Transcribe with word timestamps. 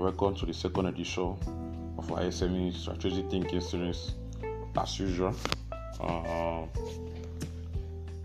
welcome 0.00 0.34
to 0.34 0.46
the 0.46 0.54
second 0.54 0.86
edition 0.86 1.36
of 1.98 2.10
our 2.10 2.20
SME 2.20 2.74
Strategic 2.74 3.30
Thinking 3.30 3.60
Series. 3.60 4.14
As 4.74 4.98
usual, 4.98 5.34
uh, 6.00 6.64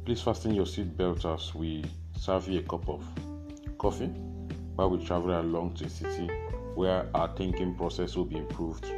please 0.06 0.22
fasten 0.22 0.54
your 0.54 0.64
seatbelt 0.64 1.26
as 1.26 1.54
we 1.54 1.84
serve 2.18 2.48
you 2.48 2.62
a 2.62 2.64
cup 2.64 2.88
of 2.88 3.04
coffee 3.78 4.08
while 4.78 4.90
we 4.90 5.06
travel 5.06 5.38
along 5.38 5.74
to 5.74 5.84
a 5.84 5.90
city 5.90 6.30
where 6.76 7.10
our 7.14 7.28
thinking 7.36 7.76
process 7.76 8.16
will 8.16 8.24
be 8.24 8.38
improved 8.38 8.90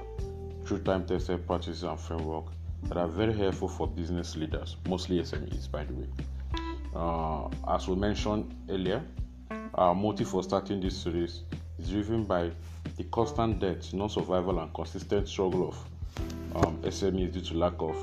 through 0.64 0.78
time-tested 0.84 1.48
practices 1.48 1.82
and 1.82 2.00
framework 2.00 2.46
that 2.84 2.98
are 2.98 3.08
very 3.08 3.34
helpful 3.34 3.68
for 3.68 3.88
business 3.88 4.36
leaders, 4.36 4.76
mostly 4.88 5.20
SMEs, 5.20 5.72
by 5.72 5.84
the 5.84 5.94
way. 5.96 6.08
Uh, 6.96 7.48
as 7.74 7.88
we 7.88 7.96
mentioned 7.96 8.54
earlier, 8.70 9.02
our 9.74 9.96
motive 9.96 10.28
for 10.28 10.44
starting 10.44 10.80
this 10.80 10.96
series 10.96 11.42
is 11.80 11.90
driven 11.90 12.24
by 12.24 12.52
the 12.98 13.04
constant 13.06 13.60
debt, 13.60 13.88
non 13.94 14.10
survival, 14.10 14.60
and 14.60 14.74
consistent 14.74 15.28
struggle 15.28 15.70
of 15.70 16.66
um, 16.66 16.78
SMEs 16.82 17.32
due 17.32 17.42
to 17.42 17.54
lack 17.54 17.74
of 17.80 17.96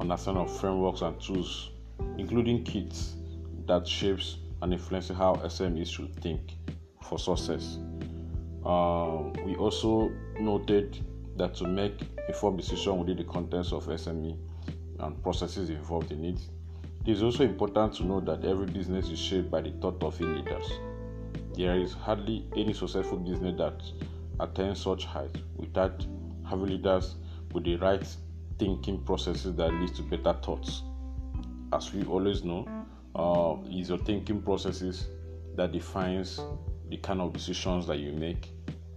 understanding 0.00 0.42
of 0.42 0.60
frameworks 0.60 1.02
and 1.02 1.20
tools, 1.20 1.70
including 2.18 2.64
kits 2.64 3.14
that 3.66 3.86
shapes 3.86 4.38
and 4.62 4.72
influences 4.72 5.16
how 5.16 5.36
SMEs 5.36 5.86
should 5.86 6.14
think 6.16 6.40
for 7.02 7.18
success. 7.18 7.78
Uh, 8.64 9.22
we 9.44 9.54
also 9.56 10.10
noted 10.40 10.98
that 11.36 11.54
to 11.54 11.68
make 11.68 12.00
informed 12.28 12.58
decision 12.58 12.98
within 12.98 13.16
the 13.16 13.24
contents 13.24 13.72
of 13.72 13.86
SME 13.86 14.36
and 14.98 15.22
processes 15.22 15.70
involved 15.70 16.10
in 16.10 16.24
it, 16.24 16.40
it 17.04 17.12
is 17.12 17.22
also 17.22 17.44
important 17.44 17.94
to 17.94 18.04
know 18.04 18.18
that 18.18 18.44
every 18.44 18.66
business 18.66 19.08
is 19.08 19.18
shaped 19.20 19.52
by 19.52 19.60
the 19.60 19.70
thought 19.70 20.02
of 20.02 20.14
its 20.14 20.22
leaders. 20.22 20.68
There 21.56 21.78
is 21.78 21.94
hardly 21.94 22.44
any 22.54 22.74
successful 22.74 23.16
business 23.16 23.56
that 23.56 23.82
attains 24.40 24.82
such 24.82 25.06
height 25.06 25.34
without 25.56 26.04
having 26.48 26.66
leaders 26.66 27.14
with 27.52 27.64
the 27.64 27.76
right 27.76 28.06
thinking 28.58 29.02
processes 29.04 29.54
that 29.56 29.72
lead 29.72 29.94
to 29.94 30.02
better 30.02 30.38
thoughts. 30.40 30.82
As 31.72 31.92
we 31.94 32.04
always 32.04 32.44
know, 32.44 32.68
uh, 33.14 33.56
it's 33.70 33.88
your 33.88 33.98
thinking 33.98 34.42
processes 34.42 35.08
that 35.56 35.72
defines 35.72 36.40
the 36.90 36.98
kind 36.98 37.22
of 37.22 37.32
decisions 37.32 37.86
that 37.86 37.98
you 37.98 38.12
make 38.12 38.50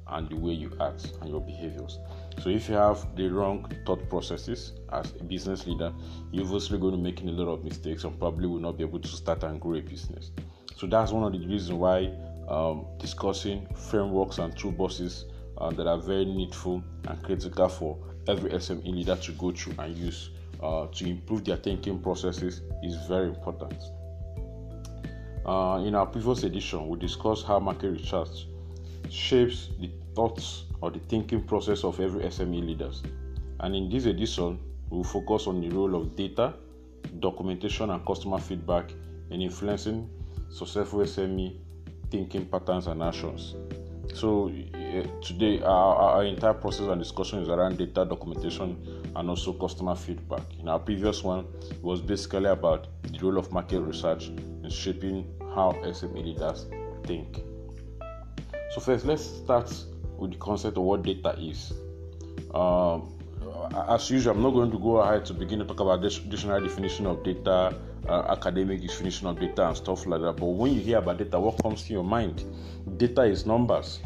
and 0.07 0.27
the 0.29 0.35
way 0.35 0.51
you 0.51 0.71
act 0.81 1.13
and 1.21 1.29
your 1.29 1.39
behaviors. 1.39 1.97
So 2.39 2.49
if 2.49 2.67
you 2.67 2.75
have 2.75 3.15
the 3.15 3.29
wrong 3.29 3.71
thought 3.85 4.09
processes 4.09 4.73
as 4.91 5.13
a 5.19 5.23
business 5.23 5.65
leader, 5.65 5.93
you're 6.31 6.43
obviously 6.43 6.77
going 6.77 6.93
to 6.93 6.99
make 6.99 7.21
a 7.21 7.25
lot 7.25 7.51
of 7.51 7.63
mistakes 7.63 8.03
and 8.03 8.17
probably 8.19 8.47
will 8.47 8.59
not 8.59 8.77
be 8.77 8.83
able 8.83 8.99
to 8.99 9.07
start 9.07 9.43
and 9.43 9.61
grow 9.61 9.75
a 9.75 9.81
business. 9.81 10.31
So 10.75 10.87
that's 10.87 11.11
one 11.11 11.23
of 11.23 11.39
the 11.39 11.45
reasons 11.47 11.73
why 11.73 12.11
um, 12.49 12.85
discussing 12.97 13.67
frameworks 13.75 14.39
and 14.39 14.55
toolboxes 14.55 15.25
uh, 15.57 15.69
that 15.71 15.87
are 15.87 15.99
very 15.99 16.25
needful 16.25 16.83
and 17.07 17.23
critical 17.23 17.69
for 17.69 17.97
every 18.27 18.49
SME 18.51 18.85
leader 18.85 19.15
to 19.15 19.31
go 19.33 19.51
through 19.51 19.75
and 19.79 19.95
use 19.95 20.31
uh, 20.61 20.87
to 20.87 21.05
improve 21.05 21.45
their 21.45 21.57
thinking 21.57 21.99
processes 21.99 22.61
is 22.83 22.95
very 23.07 23.29
important. 23.29 23.81
Uh, 25.45 25.81
in 25.85 25.95
our 25.95 26.05
previous 26.05 26.43
edition, 26.43 26.87
we 26.87 26.97
discussed 26.99 27.45
how 27.45 27.59
market 27.59 27.91
research 27.91 28.47
shapes 29.09 29.69
the 29.79 29.89
thoughts 30.15 30.65
or 30.81 30.91
the 30.91 30.99
thinking 30.99 31.43
process 31.43 31.83
of 31.83 31.99
every 31.99 32.23
SME 32.25 32.65
leaders. 32.65 33.03
And 33.61 33.75
in 33.75 33.89
this 33.89 34.05
edition, 34.05 34.59
we 34.89 34.97
will 34.97 35.03
focus 35.03 35.47
on 35.47 35.61
the 35.61 35.69
role 35.69 35.95
of 35.95 36.15
data, 36.15 36.53
documentation, 37.19 37.89
and 37.89 38.05
customer 38.05 38.39
feedback 38.39 38.91
in 39.29 39.41
influencing 39.41 40.09
successful 40.49 40.99
SME 40.99 41.57
thinking 42.09 42.45
patterns 42.45 42.87
and 42.87 43.01
actions. 43.03 43.55
So 44.13 44.47
uh, 44.49 45.03
today, 45.21 45.61
our, 45.61 45.95
our, 45.95 46.25
entire 46.25 46.53
process 46.53 46.87
and 46.87 46.99
discussion 46.99 47.39
is 47.39 47.49
around 47.49 47.77
data 47.77 48.05
documentation 48.05 49.11
and 49.15 49.29
also 49.29 49.53
customer 49.53 49.95
feedback. 49.95 50.41
In 50.59 50.67
our 50.67 50.79
previous 50.79 51.23
one, 51.23 51.45
it 51.69 51.83
was 51.83 52.01
basically 52.01 52.49
about 52.49 52.87
the 53.03 53.19
role 53.19 53.37
of 53.37 53.51
market 53.51 53.81
research 53.81 54.27
in 54.27 54.69
shaping 54.69 55.25
how 55.53 55.73
SME 55.83 56.23
leaders 56.25 56.65
think. 57.03 57.43
So 58.71 58.81
first, 58.81 59.05
let's 59.05 59.23
start 59.23 59.71
with 60.17 60.31
the 60.31 60.37
concept 60.37 60.77
of 60.77 60.83
what 60.83 61.03
data 61.03 61.35
is. 61.39 61.71
Um, 62.53 63.18
as 63.75 64.09
usual, 64.09 64.35
I'm 64.35 64.41
not 64.41 64.51
going 64.51 64.71
to 64.71 64.79
go 64.79 64.97
ahead 64.97 65.25
to 65.25 65.33
begin 65.33 65.59
to 65.59 65.65
talk 65.65 65.79
about 65.79 66.01
this 66.01 66.17
dictionary 66.17 66.67
definition 66.67 67.05
of 67.05 67.23
data, 67.23 67.75
uh, 68.07 68.25
academic 68.29 68.81
definition 68.81 69.27
of 69.27 69.39
data, 69.39 69.67
and 69.67 69.77
stuff 69.77 70.05
like 70.05 70.21
that. 70.21 70.37
But 70.37 70.45
when 70.45 70.73
you 70.73 70.81
hear 70.81 70.97
about 70.97 71.17
data, 71.17 71.39
what 71.39 71.61
comes 71.61 71.83
to 71.83 71.93
your 71.93 72.03
mind? 72.03 72.43
Data 72.97 73.23
is 73.23 73.45
numbers. 73.45 73.99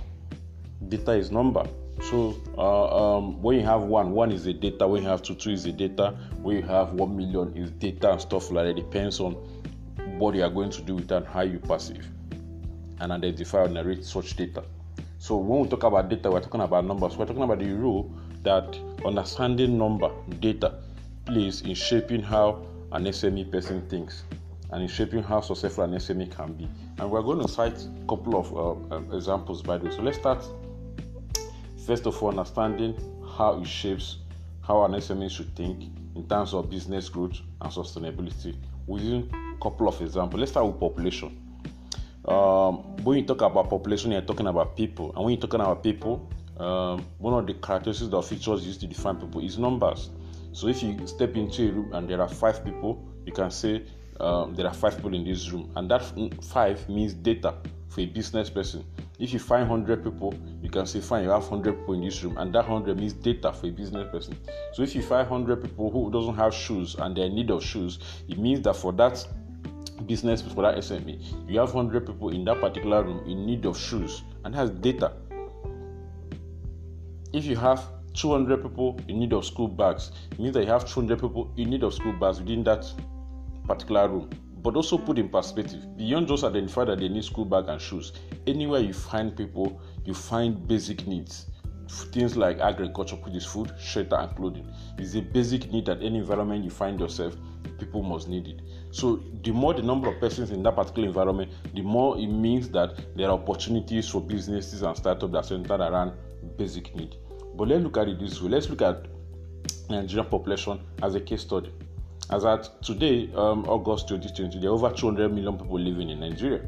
Data 0.90 1.14
is 1.14 1.32
number. 1.32 1.66
So 2.02 2.36
uh, 2.58 3.18
um, 3.18 3.42
when 3.42 3.60
you 3.60 3.66
have 3.66 3.84
one, 3.84 4.12
one 4.12 4.32
is 4.32 4.46
a 4.48 4.54
data. 4.54 4.88
When 4.88 5.04
you 5.04 5.10
have 5.10 5.22
two, 5.22 5.36
two 5.36 5.52
is 5.52 5.66
a 5.66 5.72
data. 5.72 6.18
When 6.42 6.58
you 6.58 6.64
have 6.64 6.94
one 6.94 7.16
million 7.16 7.56
is 7.56 7.72
data 7.72 8.12
and 8.12 8.22
stuff 8.22 8.52
like 8.52 8.66
that. 8.66 8.72
It 8.72 8.76
depends 8.76 9.20
on 9.20 9.34
what 10.18 10.36
you 10.36 10.44
are 10.44 10.50
going 10.50 10.72
to 10.72 10.82
do 10.82 10.96
with 10.96 11.12
and 11.12 11.26
how 11.26 11.42
you 11.42 11.60
perceive 11.60 12.08
and 13.00 13.12
identify 13.12 13.64
and 13.66 13.76
narrate 13.76 14.04
such 14.04 14.36
data. 14.36 14.64
So 15.20 15.38
when 15.38 15.62
we 15.62 15.70
talk 15.70 15.84
about 15.84 16.10
data, 16.10 16.30
we're 16.30 16.42
talking 16.42 16.62
about 16.62 16.86
numbers. 16.86 17.16
We're 17.16 17.26
talking 17.26 17.44
about 17.44 17.60
the 17.60 17.72
role 17.74 18.14
that 18.44 18.78
understanding 19.06 19.78
number 19.78 20.12
data 20.40 20.76
plays 21.26 21.62
in 21.62 21.74
shaping 21.74 22.22
how 22.22 22.66
an 22.92 23.06
SME 23.06 23.52
person 23.52 23.88
thinks 23.90 24.24
and 24.72 24.82
in 24.82 24.88
shaping 24.88 25.24
how 25.24 25.42
successful 25.42 25.84
an 25.84 25.92
SME 25.92 26.36
can 26.36 26.54
be. 26.54 26.68
And 26.98 27.10
we're 27.10 27.22
going 27.22 27.42
to 27.42 27.48
cite 27.48 27.78
a 27.78 28.06
couple 28.08 28.38
of 28.38 28.54
uh, 28.54 28.96
um, 28.96 29.12
examples 29.14 29.62
by 29.62 29.78
the 29.78 29.86
way. 29.86 29.92
So 29.92 30.02
let's 30.02 30.18
start 30.18 30.44
first 31.86 32.06
of 32.06 32.22
all 32.22 32.30
understanding 32.30 32.96
how 33.38 33.62
it 33.62 33.68
shapes 33.68 34.18
how 34.62 34.84
an 34.86 34.94
SME 34.94 35.30
should 35.30 35.56
think 35.56 35.84
in 36.16 36.28
terms 36.28 36.54
of 36.54 36.70
business 36.70 37.10
growth 37.10 37.40
and 37.62 37.72
sustainability 37.72 38.56
using 38.88 39.30
a 39.34 39.62
couple 39.62 39.88
of 39.88 40.02
examples. 40.02 40.40
Let's 40.40 40.52
start 40.52 40.68
with 40.68 40.80
population 40.80 41.44
um, 42.26 42.96
when 43.04 43.20
you 43.20 43.26
talk 43.26 43.42
about 43.42 43.70
population, 43.70 44.12
you're 44.12 44.22
talking 44.22 44.48
about 44.48 44.78
people, 44.78 45.12
and 45.16 45.26
when 45.26 45.34
you're 45.34 45.42
talking 45.42 45.60
about 45.60 45.84
people, 45.84 46.30
um, 46.58 47.06
one 47.18 47.34
of 47.34 47.48
the 47.48 47.54
characteristics 47.56 48.14
or 48.14 48.24
features 48.24 48.66
used 48.66 48.82
to 48.82 48.88
define 48.88 49.18
people 49.18 49.42
is 49.42 49.58
numbers. 49.58 50.10
So 50.52 50.68
if 50.68 50.84
you 50.84 51.06
step 51.08 51.36
into 51.36 51.70
a 51.70 51.72
room 51.72 51.94
and 51.94 52.10
there 52.10 52.22
are 52.22 52.30
five 52.30 52.64
people, 52.64 53.04
you 53.26 53.34
can 53.34 53.50
say 53.50 53.84
um, 54.20 54.54
there 54.54 54.68
are 54.68 54.74
five 54.74 54.96
people 54.96 55.14
in 55.14 55.26
this 55.26 55.50
room, 55.52 55.72
and 55.76 55.90
that 55.90 56.04
five 56.44 56.88
means 56.88 57.14
data 57.14 57.56
for 57.90 58.02
a 58.02 58.06
business 58.06 58.50
person. 58.50 58.86
If 59.20 59.34
you 59.34 59.40
find 59.40 59.70
100 59.70 60.04
people, 60.04 60.34
you 60.62 60.70
can 60.70 60.86
say, 60.86 61.00
fine, 61.00 61.24
you 61.24 61.30
have 61.30 61.44
100 61.44 61.80
people 61.80 61.94
in 61.94 62.02
this 62.02 62.24
room, 62.24 62.38
and 62.38 62.54
that 62.54 62.68
100 62.68 62.98
means 62.98 63.14
data 63.14 63.54
for 63.54 63.68
a 63.68 63.70
business 63.72 64.10
person. 64.12 64.38
So 64.74 64.84
if 64.84 64.96
you 64.96 65.02
find 65.02 65.30
100 65.30 65.62
people 65.62 65.92
who 65.92 66.12
doesn't 66.12 66.36
have 66.36 66.54
shoes 66.54 66.96
and 66.96 67.16
they're 67.16 67.26
in 67.26 67.36
need 67.36 67.52
of 67.52 67.64
shoes, 67.64 68.00
it 68.28 68.38
means 68.38 68.62
that 68.62 68.76
for 68.76 68.92
that 68.94 69.26
business 70.08 70.42
for 70.42 70.62
that 70.64 70.78
SME. 70.78 71.50
You 71.50 71.60
have 71.60 71.74
100 71.74 72.06
people 72.06 72.30
in 72.30 72.44
that 72.46 72.60
particular 72.60 73.04
room 73.04 73.24
in 73.26 73.46
need 73.46 73.66
of 73.66 73.78
shoes, 73.78 74.24
and 74.44 74.54
has 74.56 74.70
data. 74.70 75.14
If 77.34 77.46
you 77.46 77.56
have 77.56 77.84
200 78.14 78.62
people 78.62 79.00
in 79.08 79.18
need 79.18 79.34
of 79.34 79.44
school 79.44 79.68
bags, 79.68 80.12
it 80.32 80.40
means 80.40 80.54
that 80.54 80.66
you 80.66 80.70
have 80.70 80.88
200 80.88 81.20
people 81.20 81.52
in 81.58 81.72
need 81.72 81.82
of 81.82 81.96
school 81.96 82.14
bags 82.14 82.40
within 82.40 82.64
that 82.66 82.86
particular 83.66 84.08
room. 84.08 84.30
But 84.62 84.76
also 84.76 85.00
put 85.00 85.18
in 85.18 85.30
perspective, 85.30 85.98
beyond 85.98 86.28
just 86.28 86.44
identify 86.44 86.86
that 86.86 87.00
they 87.00 87.10
need 87.10 87.24
school 87.24 87.46
bag 87.46 87.70
and 87.70 87.82
shoes, 87.82 88.14
anywhere 88.46 88.82
you 88.82 88.94
find 88.94 89.36
people, 89.36 89.82
you 90.06 90.14
find 90.14 90.68
basic 90.68 91.08
needs. 91.08 91.48
Things 92.12 92.38
like 92.38 92.60
agriculture, 92.60 93.18
is 93.34 93.46
food, 93.48 93.74
shelter, 93.80 94.16
and 94.16 94.36
clothing, 94.36 94.72
is 95.00 95.16
a 95.16 95.22
basic 95.22 95.72
need 95.72 95.88
that 95.88 96.04
any 96.04 96.20
environment 96.20 96.64
you 96.64 96.70
find 96.70 97.00
yourself, 97.00 97.36
people 97.80 98.04
must 98.04 98.30
need 98.30 98.48
it. 98.48 98.62
So 98.92 99.24
the 99.44 99.52
more 99.52 99.74
the 99.74 99.82
number 99.82 100.08
of 100.08 100.20
persons 100.20 100.52
in 100.52 100.62
that 100.64 100.76
particular 100.76 101.08
environment, 101.08 101.52
the 101.74 101.82
more 101.82 102.16
it 102.16 102.28
means 102.28 102.70
that 102.70 103.18
there 103.18 103.28
are 103.30 103.34
opportunities 103.34 104.08
for 104.08 104.22
businesses 104.22 104.84
and 104.84 104.96
startups 104.96 105.34
that 105.34 105.46
center 105.46 105.74
around 105.74 106.14
basic 106.58 106.96
need. 106.96 107.16
But 107.56 107.68
let's 107.68 107.84
look 107.84 107.98
at 107.98 108.08
it 108.08 108.20
this 108.20 108.42
way. 108.42 108.50
Let's 108.50 108.70
look 108.70 108.82
at 108.82 109.06
Nigerian 109.90 110.28
population 110.30 110.80
as 111.02 111.16
a 111.16 111.20
case 111.20 111.42
study. 111.42 111.72
As 112.30 112.46
at 112.46 112.82
today, 112.82 113.30
um, 113.36 113.66
August 113.66 114.08
2020, 114.08 114.60
there 114.60 114.70
are 114.70 114.74
over 114.74 114.92
200 114.92 115.30
million 115.34 115.58
people 115.58 115.80
living 115.80 116.10
in 116.10 116.20
Nigeria. 116.20 116.62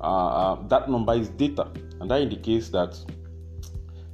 Uh, 0.00 0.04
uh, 0.04 0.68
that 0.68 0.88
number 0.88 1.14
is 1.14 1.28
data, 1.30 1.68
and 2.00 2.10
that 2.10 2.20
indicates 2.20 2.68
that 2.70 2.98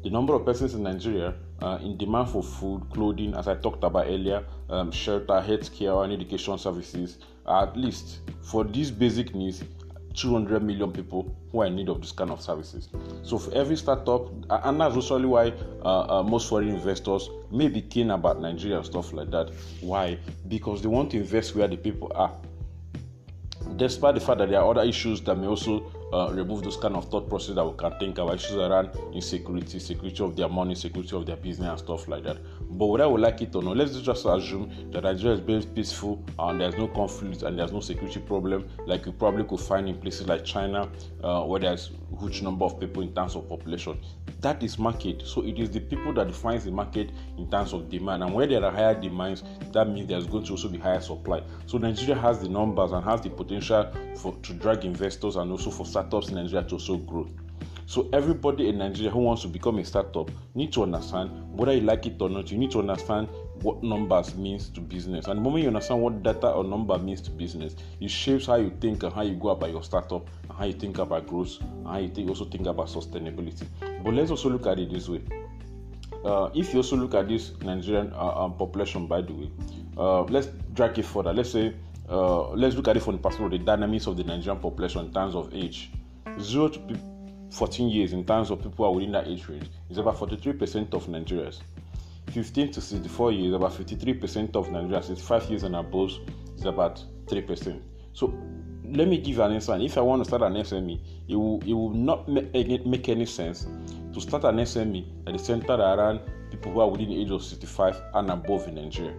the 0.03 0.11
number 0.11 0.35
of 0.35 0.45
persons 0.45 0.75
in 0.75 0.83
Nigeria 0.83 1.35
uh, 1.63 1.79
in 1.83 1.97
demand 1.97 2.29
for 2.29 2.43
food, 2.43 2.83
clothing, 2.93 3.35
as 3.35 3.49
I 3.49 3.55
talked 3.57 3.83
about 3.85 4.07
earlier, 4.07 4.45
um, 4.71 4.91
shelter, 4.91 5.43
healthcare, 5.47 6.05
and 6.05 6.13
education 6.13 6.59
services, 6.59 7.19
at 7.49 7.77
least 7.77 8.21
for 8.43 8.65
these 8.65 8.91
basic 8.91 9.35
needs, 9.35 9.63
200 10.17 10.63
million 10.63 10.91
people 10.91 11.37
who 11.53 11.61
are 11.63 11.67
in 11.67 11.77
need 11.77 11.89
of 11.89 12.01
this 12.01 12.13
kind 12.13 12.31
of 12.31 12.41
services. 12.41 12.89
So 13.23 13.39
for 13.39 13.55
every 13.55 13.77
startup, 13.77 14.29
and 14.51 14.81
that's 14.81 14.95
usually 14.95 15.27
why 15.27 15.53
uh, 15.85 16.19
uh, 16.19 16.23
most 16.23 16.49
foreign 16.49 16.69
investors 16.69 17.29
may 17.51 17.69
be 17.69 17.83
keen 17.83 18.11
about 18.11 18.41
Nigeria 18.41 18.79
and 18.79 18.87
stuff 18.87 19.13
like 19.13 19.31
that. 19.31 19.51
Why? 19.81 20.19
Because 20.49 20.83
they 20.83 20.89
want 20.89 21.11
to 21.13 21.19
invest 21.19 21.55
where 21.55 21.69
the 21.69 21.77
people 21.77 22.11
are. 22.15 22.33
Despite 23.77 24.15
the 24.15 24.21
fact 24.21 24.39
that 24.39 24.49
there 24.49 24.61
are 24.61 24.71
other 24.71 24.83
issues 24.89 25.21
that 25.23 25.35
may 25.37 25.47
also 25.47 25.93
uh, 26.12 26.31
remove 26.32 26.62
those 26.62 26.76
kind 26.76 26.94
of 26.97 27.08
thought 27.11 27.29
process 27.29 27.55
that 27.55 27.64
we 27.64 27.76
can 27.76 27.99
think 27.99 28.19
about 28.19 28.35
issues 28.37 28.56
around 28.56 28.91
insecurity, 29.12 29.79
security 29.79 30.23
of 30.23 30.37
their 30.37 30.49
money, 30.49 30.75
security 30.75 31.17
of 31.17 31.26
their 31.26 31.37
business, 31.37 31.69
and 31.69 31.79
stuff 31.79 32.08
like 32.08 32.23
that. 32.25 32.38
But 32.70 32.87
whether 32.87 33.08
we 33.08 33.20
like 33.20 33.41
it 33.43 33.55
or 33.55 33.62
not, 33.62 33.76
let's 33.76 33.99
just 34.00 34.25
assume 34.26 34.91
that 34.93 35.03
Nigeria 35.05 35.35
is 35.35 35.41
very 35.41 35.62
peaceful 35.62 36.25
and 36.38 36.61
there's 36.61 36.76
no 36.76 36.88
conflict 36.88 37.43
and 37.43 37.58
there's 37.58 37.73
no 37.73 37.81
security 37.81 38.20
problem 38.20 38.69
like 38.87 39.06
you 39.06 39.12
probably 39.12 39.44
could 39.44 39.61
find 39.61 39.88
in 39.88 39.97
places 39.99 40.26
like 40.26 40.44
China, 40.44 40.88
uh, 41.23 41.43
where 41.43 41.61
there's 41.61 41.91
huge 42.20 42.43
number 42.43 42.64
of 42.64 42.79
people 42.79 43.03
in 43.03 43.12
terms 43.14 43.35
of 43.35 43.49
population. 43.49 43.99
That 44.41 44.62
is 44.62 44.79
market. 44.79 45.23
So 45.25 45.43
it 45.43 45.58
is 45.58 45.70
the 45.70 45.81
people 45.81 46.12
that 46.14 46.29
defines 46.29 46.64
the 46.64 46.70
market 46.70 47.11
in 47.38 47.50
terms 47.50 47.73
of 47.73 47.88
demand. 47.91 48.23
And 48.23 48.35
where 48.35 48.47
there 48.47 48.64
are 48.64 48.70
higher 48.70 48.94
demands, 48.94 49.43
that 49.73 49.88
means 49.88 50.08
there's 50.08 50.26
going 50.26 50.44
to 50.44 50.53
also 50.53 50.69
be 50.69 50.79
higher 50.79 51.00
supply. 51.00 51.43
So 51.67 51.79
Nigeria 51.79 52.20
has 52.20 52.41
the 52.41 52.49
numbers 52.49 52.93
and 52.93 53.03
has 53.05 53.20
the 53.23 53.31
potential 53.31 53.91
for 54.17 54.35
to 54.43 54.53
drag 54.55 54.85
investors 54.85 55.37
and 55.37 55.50
also 55.50 55.70
for 55.70 55.87
startups 55.96 56.28
in 56.28 56.34
Nigeria 56.34 56.62
to 56.69 56.75
also 56.75 56.98
grow. 56.98 57.26
So 57.87 58.08
everybody 58.12 58.69
in 58.69 58.76
Nigeria 58.78 59.10
who 59.10 59.20
wants 59.20 59.43
to 59.43 59.48
become 59.48 59.78
a 59.78 59.84
startup 59.84 60.31
need 60.54 60.70
to 60.75 60.82
understand 60.82 61.31
whether 61.56 61.72
you 61.72 61.81
like 61.81 62.04
it 62.04 62.20
or 62.20 62.28
not. 62.28 62.50
You 62.50 62.58
need 62.58 62.70
to 62.72 62.81
understand 62.81 63.28
what 63.62 63.82
numbers 63.82 64.34
means 64.34 64.69
to 64.70 64.81
business. 64.81 65.26
And 65.26 65.38
the 65.38 65.43
moment 65.43 65.62
you 65.62 65.69
understand 65.69 66.02
what 66.02 66.22
data 66.22 66.50
or 66.50 66.64
number 66.64 66.98
means 66.98 67.22
to 67.22 67.31
business, 67.31 67.76
it 68.00 68.10
shapes 68.10 68.44
how 68.46 68.56
you 68.56 68.76
think 68.78 69.04
and 69.04 69.12
how 69.12 69.22
you 69.22 69.37
go 69.37 69.48
about 69.48 69.70
your 69.70 69.82
startup, 69.82 70.28
and 70.43 70.52
how 70.52 70.64
you 70.66 70.75
think 70.75 70.98
about 70.98 71.26
growth, 71.28 71.58
and 71.62 71.87
how 71.87 71.96
you 71.98 72.08
think, 72.08 72.28
also 72.28 72.44
think 72.44 72.66
about 72.66 72.88
sustainability. 72.88 73.66
But 74.04 74.12
let's 74.12 74.31
also 74.31 74.50
look 74.50 74.66
at 74.66 74.78
it 74.78 74.93
this 74.93 75.08
way. 75.08 75.22
Uh, 76.25 76.50
if 76.54 76.72
you 76.75 76.81
also 76.81 76.96
look 76.96 77.14
at 77.14 77.28
this 77.28 77.52
Nigerian 77.62 78.12
uh, 78.12 78.44
um, 78.44 78.56
population, 78.56 79.06
by 79.06 79.22
the 79.22 79.32
way, 79.32 79.50
uh, 79.96 80.22
let's 80.25 80.48
drag 80.75 80.98
it 80.98 81.04
further. 81.06 81.32
Let's 81.32 81.52
say, 81.52 81.72
uh, 82.08 82.50
let's 82.50 82.76
look 82.76 82.88
at 82.88 82.97
it 82.97 83.00
from 83.03 83.17
the 83.17 83.23
perspective 83.23 83.47
of 83.47 83.50
the 83.53 83.58
dynamics 83.58 84.06
of 84.06 84.17
the 84.17 84.25
Nigerian 84.25 84.61
population 84.61 85.06
in 85.06 85.12
terms 85.12 85.35
of 85.35 85.53
age. 85.55 85.91
Zero 86.41 86.69
to 86.69 86.81
14 87.50 87.88
years 87.88 88.12
in 88.12 88.25
terms 88.25 88.50
of 88.50 88.62
people 88.62 88.85
are 88.85 88.93
within 88.93 89.12
that 89.12 89.26
age 89.26 89.49
range 89.49 89.69
is 89.91 89.99
about 89.99 90.17
43% 90.17 90.94
of 90.94 91.06
Nigerians. 91.06 91.61
15 92.31 92.73
to 92.73 92.81
64 92.81 93.32
years, 93.32 93.55
about 93.55 93.73
53% 93.73 94.56
of 94.56 94.69
Nigerians. 94.69 95.05
65 95.05 95.50
years 95.50 95.62
and 95.62 95.76
above 95.76 96.12
is 96.56 96.64
about 96.64 97.03
3%. 97.26 97.81
So 98.12 98.26
let 98.85 99.08
me 99.08 99.19
give 99.19 99.38
an 99.41 99.53
answer. 99.53 99.76
If 99.76 99.99
I 99.99 100.00
want 100.00 100.23
to 100.23 100.29
start 100.29 100.43
an 100.43 100.55
SME, 100.55 101.00
it 101.29 101.37
will, 101.37 101.61
it 101.67 101.73
will 101.73 101.91
not 101.91 102.29
make, 102.29 103.08
any 103.08 103.26
sense 103.26 103.67
to 104.12 104.20
start 104.20 104.44
an 104.44 104.56
SME 104.56 105.25
that 105.25 105.35
is 105.35 105.44
centered 105.44 105.81
around 105.81 106.20
people 106.50 106.73
who 106.73 106.81
are 106.81 106.88
within 106.88 107.08
the 107.11 107.20
age 107.20 107.31
of 107.31 107.43
65 107.43 108.00
and 108.14 108.31
above 108.31 108.69
in 108.69 108.76
Nigeria. 108.76 109.14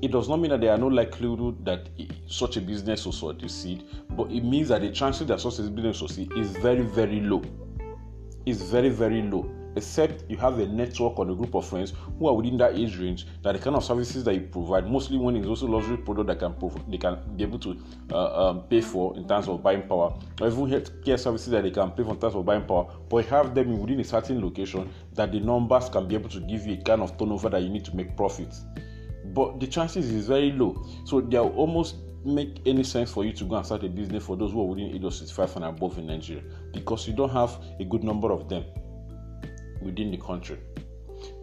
It 0.00 0.12
does 0.12 0.28
not 0.28 0.38
mean 0.38 0.50
that 0.50 0.60
there 0.60 0.70
are 0.70 0.78
no 0.78 0.86
likelihood 0.86 1.64
that 1.64 1.88
such 2.28 2.56
a 2.56 2.60
business 2.60 3.04
will 3.04 3.12
succeed, 3.12 3.82
but 4.10 4.30
it 4.30 4.44
means 4.44 4.68
that 4.68 4.80
the 4.80 4.90
chances 4.90 5.26
that 5.26 5.40
such 5.40 5.58
a 5.58 5.62
business 5.62 6.00
will 6.00 6.08
succeed 6.08 6.32
is 6.36 6.52
very, 6.52 6.82
very 6.82 7.20
low. 7.20 7.42
It's 8.46 8.62
very, 8.62 8.90
very 8.90 9.22
low. 9.22 9.50
Except 9.74 10.24
you 10.30 10.36
have 10.36 10.60
a 10.60 10.66
network 10.66 11.18
or 11.18 11.28
a 11.28 11.34
group 11.34 11.54
of 11.54 11.66
friends 11.66 11.94
who 12.16 12.28
are 12.28 12.34
within 12.34 12.56
that 12.58 12.76
age 12.76 12.96
range 12.96 13.26
that 13.42 13.52
the 13.52 13.58
kind 13.58 13.74
of 13.74 13.84
services 13.84 14.22
that 14.22 14.34
you 14.34 14.42
provide, 14.42 14.88
mostly 14.88 15.18
when 15.18 15.34
it's 15.34 15.48
also 15.48 15.66
luxury 15.66 15.96
product 15.96 16.28
that 16.28 16.38
can 16.38 16.54
prov- 16.54 16.88
they 16.88 16.96
can 16.96 17.18
be 17.36 17.42
able 17.42 17.58
to 17.58 17.76
uh, 18.12 18.50
um, 18.50 18.62
pay 18.62 18.80
for 18.80 19.16
in 19.16 19.26
terms 19.26 19.48
of 19.48 19.62
buying 19.64 19.82
power, 19.82 20.16
or 20.40 20.46
even 20.46 20.66
healthcare 20.66 21.18
services 21.18 21.50
that 21.50 21.62
they 21.64 21.70
can 21.72 21.90
pay 21.90 22.04
for 22.04 22.10
in 22.10 22.20
terms 22.20 22.36
of 22.36 22.44
buying 22.44 22.64
power, 22.64 22.86
but 23.08 23.24
have 23.26 23.52
them 23.52 23.78
within 23.78 23.98
a 23.98 24.04
certain 24.04 24.40
location 24.40 24.88
that 25.14 25.32
the 25.32 25.40
numbers 25.40 25.88
can 25.88 26.06
be 26.06 26.14
able 26.14 26.28
to 26.28 26.40
give 26.40 26.66
you 26.66 26.74
a 26.74 26.82
kind 26.82 27.02
of 27.02 27.18
turnover 27.18 27.48
that 27.48 27.62
you 27.62 27.68
need 27.68 27.84
to 27.84 27.94
make 27.96 28.16
profits 28.16 28.64
but 29.34 29.60
the 29.60 29.66
chances 29.66 30.10
is 30.10 30.26
very 30.26 30.52
low. 30.52 30.84
So 31.04 31.20
they 31.20 31.38
will 31.38 31.54
almost 31.54 31.96
make 32.24 32.60
any 32.66 32.82
sense 32.84 33.10
for 33.10 33.24
you 33.24 33.32
to 33.32 33.44
go 33.44 33.56
and 33.56 33.64
start 33.64 33.84
a 33.84 33.88
business 33.88 34.24
for 34.24 34.36
those 34.36 34.52
who 34.52 34.60
are 34.60 34.66
within 34.66 34.94
age 34.94 35.04
of 35.04 35.14
65 35.14 35.56
and 35.56 35.64
above 35.66 35.98
in 35.98 36.06
Nigeria 36.06 36.42
because 36.72 37.06
you 37.06 37.14
don't 37.14 37.30
have 37.30 37.58
a 37.80 37.84
good 37.84 38.04
number 38.04 38.32
of 38.32 38.48
them 38.48 38.64
within 39.80 40.10
the 40.10 40.16
country. 40.16 40.58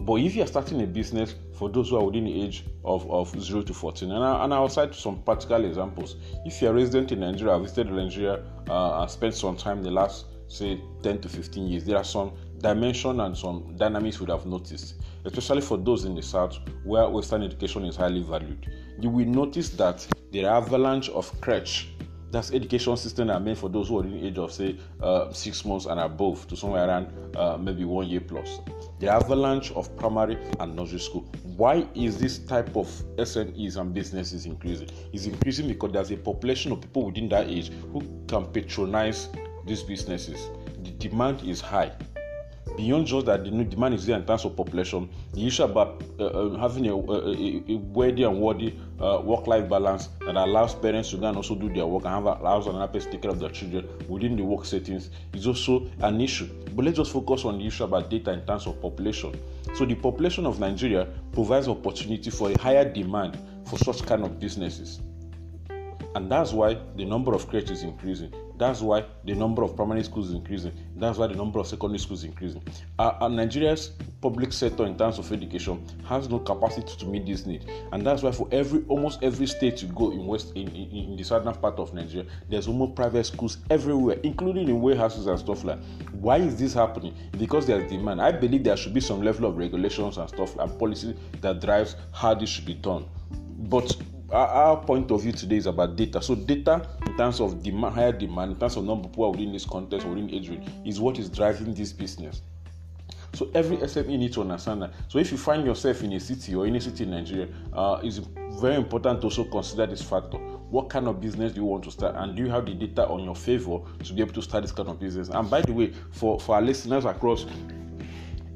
But 0.02 0.16
if 0.16 0.36
you 0.36 0.44
are 0.44 0.48
starting 0.48 0.82
a 0.82 0.88
business 0.88 1.36
for 1.54 1.70
those 1.70 1.90
who 1.90 1.98
are 1.98 2.04
within 2.04 2.26
the 2.26 2.42
age 2.44 2.66
of, 2.84 3.10
of 3.10 3.30
0 3.42 3.64
to 3.64 3.74
14, 3.74 4.12
and, 4.12 4.24
I, 4.24 4.44
and 4.44 4.54
I'll 4.54 4.70
cite 4.70 4.94
some 4.96 5.22
practical 5.24 5.64
examples. 5.66 6.16
If 6.46 6.62
you're 6.62 6.72
a 6.72 6.76
resident 6.76 7.12
in 7.12 7.22
Nigeria, 7.22 7.58
visited 7.60 7.92
Nigeria, 7.92 8.44
uh, 8.70 9.02
and 9.02 9.12
spent 9.12 9.34
some 9.34 9.58
time 9.58 9.84
the 9.84 9.92
last, 9.92 10.26
say, 10.48 10.80
10 11.04 11.22
to 11.22 11.30
15 11.30 11.68
years, 11.68 11.86
there 11.86 11.98
are 11.98 12.04
some 12.04 12.32
dimension 12.60 13.20
and 13.20 13.38
some 13.38 13.76
dynamics 13.78 14.20
would 14.20 14.30
have 14.30 14.46
noticed 14.46 14.96
especially 15.26 15.62
for 15.62 15.78
those 15.78 16.06
in 16.06 16.16
the 16.16 16.22
south 16.22 16.60
where 16.84 17.08
Western 17.10 17.44
education 17.44 17.84
is 17.86 17.96
highly 17.96 18.22
valued. 18.22 18.72
You 19.00 19.10
will 19.10 19.26
notice 19.26 19.70
that 19.72 20.06
the 20.32 20.46
avalanche 20.46 21.10
of 21.10 21.32
crèche, 21.42 21.88
that's 22.32 22.52
education 22.52 22.98
system 22.98 23.28
that 23.28 23.36
are 23.36 23.40
made 23.40 23.58
for 23.58 23.70
those 23.70 23.88
who 23.88 24.00
are 24.00 24.04
in 24.04 24.12
the 24.12 24.28
age 24.28 24.38
of 24.38 24.52
say 24.52 24.78
uh, 25.02 25.32
six 25.32 25.64
months 25.66 25.86
and 25.86 26.00
above 26.00 26.48
to 26.48 26.56
somewhere 26.56 26.88
around 26.88 27.36
uh, 27.36 27.58
maybe 27.58 27.86
one 27.86 28.08
year 28.08 28.20
plus. 28.20 28.60
The 29.00 29.08
avalanche 29.08 29.72
of 29.72 29.96
primary 29.98 30.38
and 30.60 30.76
nursery 30.76 31.00
school. 31.00 31.22
Why 31.58 31.88
is 31.96 32.18
this 32.18 32.40
type 32.40 32.76
of 32.76 32.88
SMEs 33.18 33.78
and 33.78 33.94
businesses 33.94 34.46
increasing? 34.46 34.90
It's 35.14 35.26
increasing 35.26 35.68
because 35.68 35.92
there's 35.92 36.12
a 36.12 36.18
population 36.18 36.72
of 36.72 36.82
people 36.82 37.06
within 37.06 37.30
that 37.30 37.48
age 37.48 37.72
who 37.92 38.02
can 38.28 38.46
patronize 38.48 39.30
these 39.66 39.84
businesses. 39.84 40.50
The 40.84 40.92
demand 40.92 41.44
is 41.44 41.62
high 41.62 41.94
beyond 42.78 43.08
just 43.08 43.26
that 43.28 43.44
the 43.44 43.52
demand 43.64 43.94
is 43.94 44.06
there 44.06 44.18
in 44.18 44.26
terms 44.26 44.46
of 44.46 44.56
population, 44.56 45.10
the 45.34 45.46
issue 45.48 45.64
about 45.64 46.04
uh, 46.20 46.26
uh, 46.26 46.58
having 46.58 46.88
a, 46.88 46.96
a, 46.96 47.64
a, 47.70 47.76
worthy 47.78 48.24
and 48.24 48.40
worthy 48.40 48.76
uh, 49.00 49.22
work-life 49.24 49.70
balance 49.70 50.10
that 50.26 50.36
allows 50.36 50.76
parents 50.76 51.12
to 51.12 51.18
and 51.18 51.38
also 51.38 51.56
do 51.56 51.72
their 51.74 51.86
work 51.86 52.06
and 52.06 52.14
have 52.14 52.26
allows 52.26 52.68
another 52.68 52.92
person 52.92 53.12
to 53.12 53.18
take 53.18 53.22
care 53.24 53.32
of 53.32 53.40
their 53.40 53.50
children 53.50 53.88
within 54.08 54.36
the 54.36 54.44
work 54.44 54.66
settings 54.66 55.10
is 55.34 55.48
also 55.48 55.90
an 56.02 56.20
issue. 56.20 56.48
But 56.76 56.86
let's 56.86 56.98
just 56.98 57.12
focus 57.12 57.46
on 57.46 57.60
the 57.60 57.68
issue 57.68 57.84
about 57.84 58.10
data 58.10 58.32
in 58.32 58.46
terms 58.46 58.68
of 58.68 58.82
population. 58.82 59.40
So 59.76 59.86
the 59.86 59.96
population 59.96 60.46
of 60.46 60.60
Nigeria 60.60 61.08
provides 61.34 61.68
opportunity 61.68 62.30
for 62.30 62.52
a 62.52 62.58
higher 62.58 62.88
demand 62.92 63.38
for 63.66 63.78
such 63.78 64.06
kind 64.06 64.24
of 64.24 64.40
businesses. 64.40 65.00
And 66.16 66.32
that's 66.32 66.54
why 66.54 66.78
the 66.96 67.06
number 67.06 67.34
of 67.34 67.48
creches 67.48 67.80
is 67.80 67.84
increasing. 67.84 68.34
That's 68.58 68.82
why 68.82 69.06
the 69.26 69.36
number 69.36 69.64
of 69.64 69.76
primary 69.76 70.04
schools 70.04 70.30
is 70.30 70.34
increasing. 70.34 70.72
That's 70.96 71.18
why 71.18 71.28
the 71.28 71.36
number 71.36 71.60
of 71.60 71.68
secondary 71.68 72.00
schools 72.00 72.20
is 72.20 72.26
increasing. 72.26 72.64
Uh, 72.98 73.28
Nigeria's 73.30 73.92
public 74.22 74.54
sector, 74.54 74.86
in 74.86 74.98
terms 74.98 75.20
of 75.20 75.32
education, 75.32 75.86
has 76.06 76.30
no 76.30 76.40
capacity 76.40 76.96
to 76.98 77.06
meet 77.06 77.26
this 77.26 77.46
need, 77.46 77.70
and 77.92 78.06
that's 78.06 78.24
why 78.24 78.32
for 78.32 78.48
every 78.52 78.84
almost 78.88 79.22
every 79.24 79.48
state 79.48 79.82
you 79.82 79.90
go 79.90 80.12
in 80.12 80.26
west 80.26 80.54
in, 80.56 80.68
in, 80.70 80.90
in 80.92 81.16
the 81.18 81.24
southern 81.24 81.54
part 81.56 81.78
of 81.80 81.94
Nigeria, 81.94 82.26
there's 82.50 82.68
almost 82.68 82.96
private 82.96 83.26
schools 83.26 83.58
everywhere, 83.70 84.18
including 84.24 84.70
in 84.70 84.82
warehouses 84.82 85.28
and 85.28 85.38
stuff 85.40 85.64
like. 85.64 85.80
Why 86.14 86.38
is 86.38 86.56
this 86.58 86.74
happening? 86.74 87.14
Because 87.38 87.68
there's 87.68 87.90
demand. 87.90 88.22
I 88.22 88.32
believe 88.32 88.64
there 88.64 88.78
should 88.78 88.94
be 88.94 89.02
some 89.02 89.22
level 89.22 89.46
of 89.50 89.58
regulations 89.58 90.18
and 90.18 90.30
stuff 90.30 90.58
and 90.58 90.80
policy 90.80 91.16
that 91.42 91.62
drives 91.62 91.96
how 92.14 92.34
this 92.34 92.50
should 92.50 92.66
be 92.66 92.74
done. 92.76 93.06
But 93.58 93.96
our, 94.32 94.78
point 94.78 95.12
of 95.12 95.22
view 95.22 95.32
today 95.32 95.58
is 95.58 95.66
about 95.66 95.96
data. 95.96 96.22
So 96.22 96.36
data 96.36 96.88
in 97.16 97.20
terms 97.20 97.40
of 97.40 97.64
demand, 97.64 97.96
higher 97.96 98.12
demand, 98.12 98.52
in 98.52 98.60
terms 98.60 98.76
of 98.76 98.84
number 98.84 99.06
of 99.06 99.12
people 99.14 99.32
within 99.32 99.54
this 99.54 99.64
context 99.64 100.06
within 100.06 100.30
age 100.32 100.50
range, 100.50 100.68
is 100.86 101.00
what 101.00 101.18
is 101.18 101.30
driving 101.30 101.74
this 101.74 101.94
business. 101.94 102.42
So 103.34 103.50
every 103.56 103.78
SME 103.78 104.20
needs 104.20 104.36
to 104.36 104.42
understand 104.42 104.82
that. 104.82 104.92
So 105.08 105.20
if 105.20 105.32
you 105.32 105.38
find 105.38 105.66
yourself 105.66 106.04
in 106.04 106.12
a 106.12 106.20
city 106.20 106.54
or 106.56 106.66
any 106.66 106.82
city 106.82 107.06
in 107.06 107.12
Nigeria, 107.12 107.48
uh, 107.72 108.02
it's 108.04 108.20
very 108.60 108.76
important 108.76 109.22
to 109.22 109.28
also 109.28 109.46
consider 109.46 109.86
this 109.86 110.02
factor. 110.02 110.38
What 110.70 110.90
kind 110.90 111.08
of 111.08 111.22
business 111.22 111.54
do 111.54 111.62
you 111.62 111.66
want 111.66 111.86
to 111.86 111.92
start, 111.92 112.16
and 112.18 112.36
do 112.36 112.44
you 112.44 112.50
have 112.50 112.66
the 112.66 112.74
data 112.74 113.08
on 113.08 113.24
your 113.24 113.36
favor 113.36 113.80
to 114.04 114.14
be 114.14 114.20
able 114.20 114.34
to 114.34 114.42
start 114.42 114.64
this 114.64 114.74
kind 114.74 114.90
of 114.90 115.00
business? 115.00 115.30
And 115.30 115.50
by 115.50 115.62
the 115.62 115.72
way, 115.72 115.94
for 116.12 116.38
for 116.38 116.56
our 116.56 116.62
listeners 116.62 117.06
across 117.06 117.46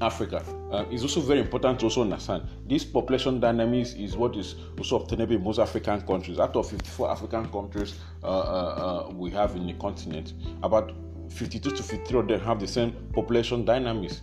Africa. 0.01 0.43
Uh, 0.71 0.85
it's 0.89 1.03
also 1.03 1.19
very 1.21 1.39
important 1.39 1.79
to 1.79 1.85
also 1.85 2.01
understand 2.01 2.43
this 2.67 2.83
population 2.83 3.39
dynamics 3.39 3.93
is 3.93 4.15
what 4.15 4.35
is 4.35 4.55
also 4.77 4.97
obtainable 5.01 5.35
in 5.35 5.43
most 5.43 5.59
African 5.59 6.01
countries. 6.01 6.39
Out 6.39 6.55
of 6.55 6.69
54 6.69 7.11
African 7.11 7.49
countries 7.51 7.99
uh, 8.23 8.27
uh, 8.27 9.07
uh, 9.09 9.13
we 9.13 9.29
have 9.31 9.55
in 9.55 9.67
the 9.67 9.73
continent, 9.73 10.33
about 10.63 10.93
52 11.29 11.71
to 11.71 11.83
53 11.83 12.19
of 12.19 12.27
them 12.27 12.39
have 12.39 12.59
the 12.59 12.67
same 12.67 12.91
population 13.13 13.65
dynamics. 13.65 14.21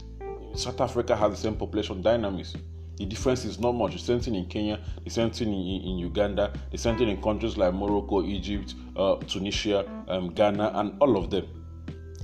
South 0.55 0.81
Africa 0.81 1.15
has 1.15 1.33
the 1.33 1.37
same 1.37 1.57
population 1.57 2.01
dynamics. 2.01 2.55
The 2.97 3.05
difference 3.05 3.45
is 3.45 3.59
not 3.59 3.73
much. 3.73 3.93
The 3.93 3.99
same 3.99 4.21
thing 4.21 4.35
in 4.35 4.47
Kenya, 4.47 4.81
the 5.05 5.11
same 5.11 5.31
thing 5.31 5.49
in, 5.49 5.83
in 5.83 5.99
Uganda, 5.99 6.53
the 6.71 6.79
same 6.79 6.97
thing 6.97 7.11
in 7.11 7.21
countries 7.21 7.59
like 7.59 7.75
Morocco, 7.75 8.23
Egypt, 8.25 8.75
uh, 8.97 9.17
Tunisia, 9.17 9.85
um, 10.09 10.33
Ghana, 10.33 10.73
and 10.75 10.97
all 11.01 11.19
of 11.19 11.31
them. 11.31 11.47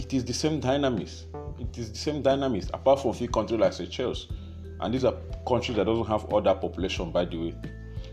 It 0.02 0.12
is 0.12 0.24
the 0.24 0.34
same 0.34 0.60
dynamics 0.60 1.26
it 1.62 1.78
is 1.78 1.92
the 1.92 1.98
same 1.98 2.22
dynamics, 2.22 2.68
apart 2.74 3.00
from 3.00 3.12
few 3.12 3.28
countries 3.28 3.60
like 3.60 3.72
Seychelles. 3.72 4.28
And 4.80 4.92
these 4.92 5.04
are 5.04 5.14
countries 5.46 5.76
that 5.76 5.84
doesn't 5.84 6.06
have 6.06 6.32
other 6.32 6.54
population, 6.54 7.10
by 7.12 7.24
the 7.24 7.36
way. 7.36 7.54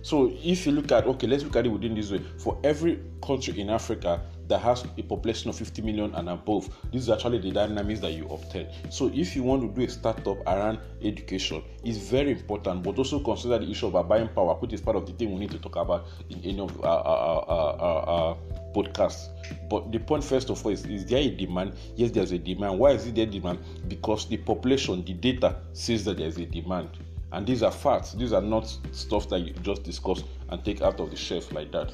So 0.01 0.31
if 0.41 0.65
you 0.65 0.71
look 0.71 0.91
at 0.91 1.05
okay, 1.05 1.27
let's 1.27 1.43
look 1.43 1.55
at 1.57 1.65
it 1.65 1.69
within 1.69 1.93
this 1.93 2.11
way. 2.11 2.21
For 2.37 2.57
every 2.63 3.01
country 3.21 3.59
in 3.59 3.69
Africa 3.69 4.21
that 4.47 4.61
has 4.61 4.85
a 4.97 5.03
population 5.03 5.49
of 5.49 5.57
50 5.57 5.81
million 5.81 6.15
and 6.15 6.29
above. 6.29 6.69
This 6.91 7.03
is 7.03 7.09
actually 7.09 7.39
the 7.39 7.51
dynamics 7.51 7.99
that 7.99 8.13
you 8.13 8.27
obtain. 8.29 8.67
So 8.89 9.11
if 9.13 9.35
you 9.35 9.43
want 9.43 9.61
to 9.61 9.67
do 9.67 9.85
a 9.85 9.89
startup 9.89 10.37
around 10.47 10.79
education, 11.03 11.63
it's 11.83 11.97
very 11.97 12.31
important, 12.31 12.81
but 12.81 12.97
also 12.97 13.19
consider 13.19 13.59
the 13.59 13.69
issue 13.69 13.95
of 13.95 14.07
buying 14.07 14.29
power, 14.29 14.55
which 14.55 14.73
is 14.73 14.81
part 14.81 14.95
of 14.97 15.05
the 15.05 15.13
thing 15.13 15.33
we 15.33 15.39
need 15.39 15.51
to 15.51 15.59
talk 15.59 15.75
about 15.75 16.07
in 16.29 16.39
any 16.43 16.59
of 16.59 16.83
our, 16.83 16.99
our, 17.05 17.45
our, 17.47 18.09
our 18.09 18.37
podcasts. 18.73 19.29
But 19.69 19.91
the 19.91 19.99
point, 19.99 20.23
first 20.23 20.49
of 20.49 20.63
all, 20.65 20.71
is, 20.71 20.85
is 20.85 21.05
there 21.05 21.19
a 21.19 21.29
demand? 21.29 21.73
Yes, 21.95 22.11
there's 22.11 22.31
a 22.31 22.37
demand. 22.37 22.79
Why 22.79 22.91
is 22.91 23.05
it 23.07 23.15
there 23.15 23.25
demand? 23.25 23.59
Because 23.87 24.27
the 24.27 24.37
population, 24.37 25.03
the 25.05 25.13
data 25.13 25.57
says 25.73 26.05
that 26.05 26.17
there's 26.17 26.37
a 26.37 26.45
demand. 26.45 26.89
And 27.31 27.45
these 27.45 27.61
are 27.63 27.71
facts. 27.71 28.13
These 28.13 28.33
are 28.33 28.41
not 28.41 28.75
stuff 28.91 29.29
that 29.29 29.39
you 29.39 29.53
just 29.61 29.83
discuss 29.83 30.23
and 30.49 30.63
take 30.63 30.81
out 30.81 30.99
of 30.99 31.11
the 31.11 31.17
shelf 31.17 31.51
like 31.51 31.71
that. 31.71 31.93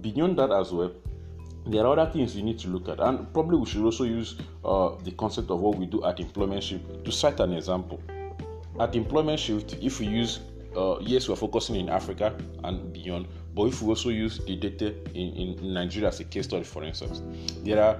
Beyond 0.00 0.38
that, 0.38 0.50
as 0.50 0.72
well, 0.72 0.92
there 1.66 1.86
are 1.86 1.98
other 1.98 2.10
things 2.10 2.36
you 2.36 2.42
need 2.42 2.58
to 2.58 2.68
look 2.68 2.88
at, 2.88 3.00
and 3.00 3.32
probably 3.32 3.56
we 3.56 3.64
should 3.64 3.82
also 3.82 4.04
use 4.04 4.36
uh, 4.64 4.90
the 5.02 5.12
concept 5.12 5.50
of 5.50 5.60
what 5.60 5.78
we 5.78 5.86
do 5.86 6.04
at 6.04 6.20
Employment 6.20 6.62
Shift 6.62 7.04
to 7.04 7.10
cite 7.10 7.40
an 7.40 7.54
example. 7.54 8.02
At 8.78 8.94
Employment 8.94 9.40
Shift, 9.40 9.76
if 9.80 10.00
we 10.00 10.06
use 10.06 10.40
uh, 10.76 10.98
yes, 11.00 11.28
we're 11.28 11.36
focusing 11.36 11.76
in 11.76 11.88
Africa 11.88 12.36
and 12.64 12.92
beyond, 12.92 13.26
but 13.54 13.66
if 13.68 13.80
we 13.82 13.88
also 13.88 14.08
use 14.08 14.38
the 14.44 14.56
data 14.56 14.94
in, 15.14 15.56
in 15.56 15.74
Nigeria 15.74 16.08
as 16.08 16.18
a 16.20 16.24
case 16.24 16.44
study, 16.44 16.64
for 16.64 16.82
instance, 16.82 17.22
there 17.62 17.82
are 17.82 17.98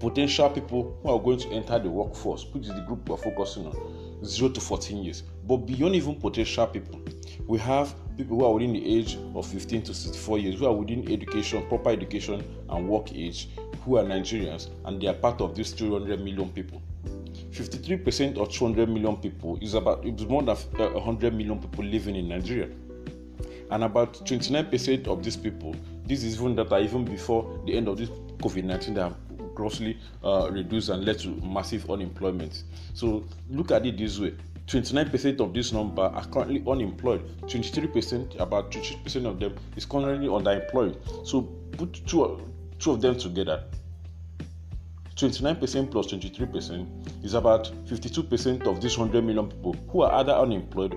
potential 0.00 0.48
people 0.48 0.98
who 1.02 1.10
are 1.10 1.20
going 1.20 1.38
to 1.38 1.48
enter 1.50 1.78
the 1.78 1.90
workforce, 1.90 2.46
which 2.52 2.62
is 2.64 2.74
the 2.74 2.80
group 2.82 3.08
we're 3.08 3.16
focusing 3.16 3.66
on, 3.66 4.24
0 4.24 4.50
to 4.52 4.60
14 4.60 5.02
years. 5.04 5.22
But 5.46 5.58
beyond 5.58 5.94
even 5.94 6.14
potential 6.14 6.66
people, 6.68 7.00
we 7.46 7.58
have 7.58 7.94
people 8.16 8.38
who 8.38 8.44
are 8.44 8.52
within 8.54 8.72
the 8.72 8.98
age 8.98 9.18
of 9.34 9.46
15 9.46 9.82
to 9.82 9.94
64 9.94 10.38
years, 10.38 10.58
who 10.58 10.66
are 10.66 10.72
within 10.74 11.10
education, 11.12 11.66
proper 11.68 11.90
education, 11.90 12.42
and 12.70 12.88
work 12.88 13.12
age, 13.12 13.48
who 13.84 13.96
are 13.98 14.04
Nigerians, 14.04 14.70
and 14.86 15.00
they 15.00 15.06
are 15.06 15.14
part 15.14 15.40
of 15.40 15.54
these 15.54 15.72
200 15.72 16.20
million 16.22 16.48
people. 16.50 16.80
53% 17.50 18.38
of 18.38 18.50
200 18.50 18.88
million 18.88 19.16
people 19.16 19.58
is 19.60 19.74
about 19.74 20.04
it's 20.04 20.22
more 20.24 20.42
than 20.42 20.56
uh, 20.78 20.90
100 20.90 21.34
million 21.34 21.58
people 21.58 21.84
living 21.84 22.16
in 22.16 22.28
Nigeria. 22.28 22.68
And 23.70 23.84
about 23.84 24.14
29% 24.14 25.06
of 25.08 25.22
these 25.22 25.36
people, 25.36 25.74
this 26.06 26.22
is 26.22 26.36
even 26.36 26.56
data 26.56 26.78
even 26.78 27.04
before 27.04 27.60
the 27.66 27.76
end 27.76 27.88
of 27.88 27.98
this 27.98 28.08
COVID 28.38 28.64
19 28.64 28.94
that 28.94 29.02
have 29.02 29.16
grossly 29.54 29.98
uh, 30.24 30.48
reduced 30.50 30.88
and 30.88 31.04
led 31.04 31.18
to 31.18 31.28
massive 31.42 31.90
unemployment. 31.90 32.64
So 32.94 33.24
look 33.50 33.72
at 33.72 33.84
it 33.84 33.98
this 33.98 34.18
way 34.18 34.34
29% 34.68 35.40
of 35.40 35.54
this 35.54 35.72
number 35.72 36.02
are 36.02 36.26
currently 36.26 36.62
unemployed. 36.68 37.26
23%, 37.46 38.38
about 38.38 38.70
23% 38.70 39.24
of 39.26 39.40
them 39.40 39.54
is 39.76 39.86
currently 39.86 40.28
underemployed. 40.28 41.26
So 41.26 41.42
put 41.42 41.94
two, 42.06 42.38
two 42.78 42.90
of 42.92 43.00
them 43.00 43.18
together. 43.18 43.64
29% 45.16 45.90
plus 45.90 46.06
23% 46.06 47.24
is 47.24 47.32
about 47.32 47.72
52% 47.86 48.66
of 48.66 48.80
these 48.80 48.98
100 48.98 49.24
million 49.24 49.48
people 49.48 49.74
who 49.88 50.02
are 50.02 50.12
either 50.20 50.32
unemployed 50.32 50.96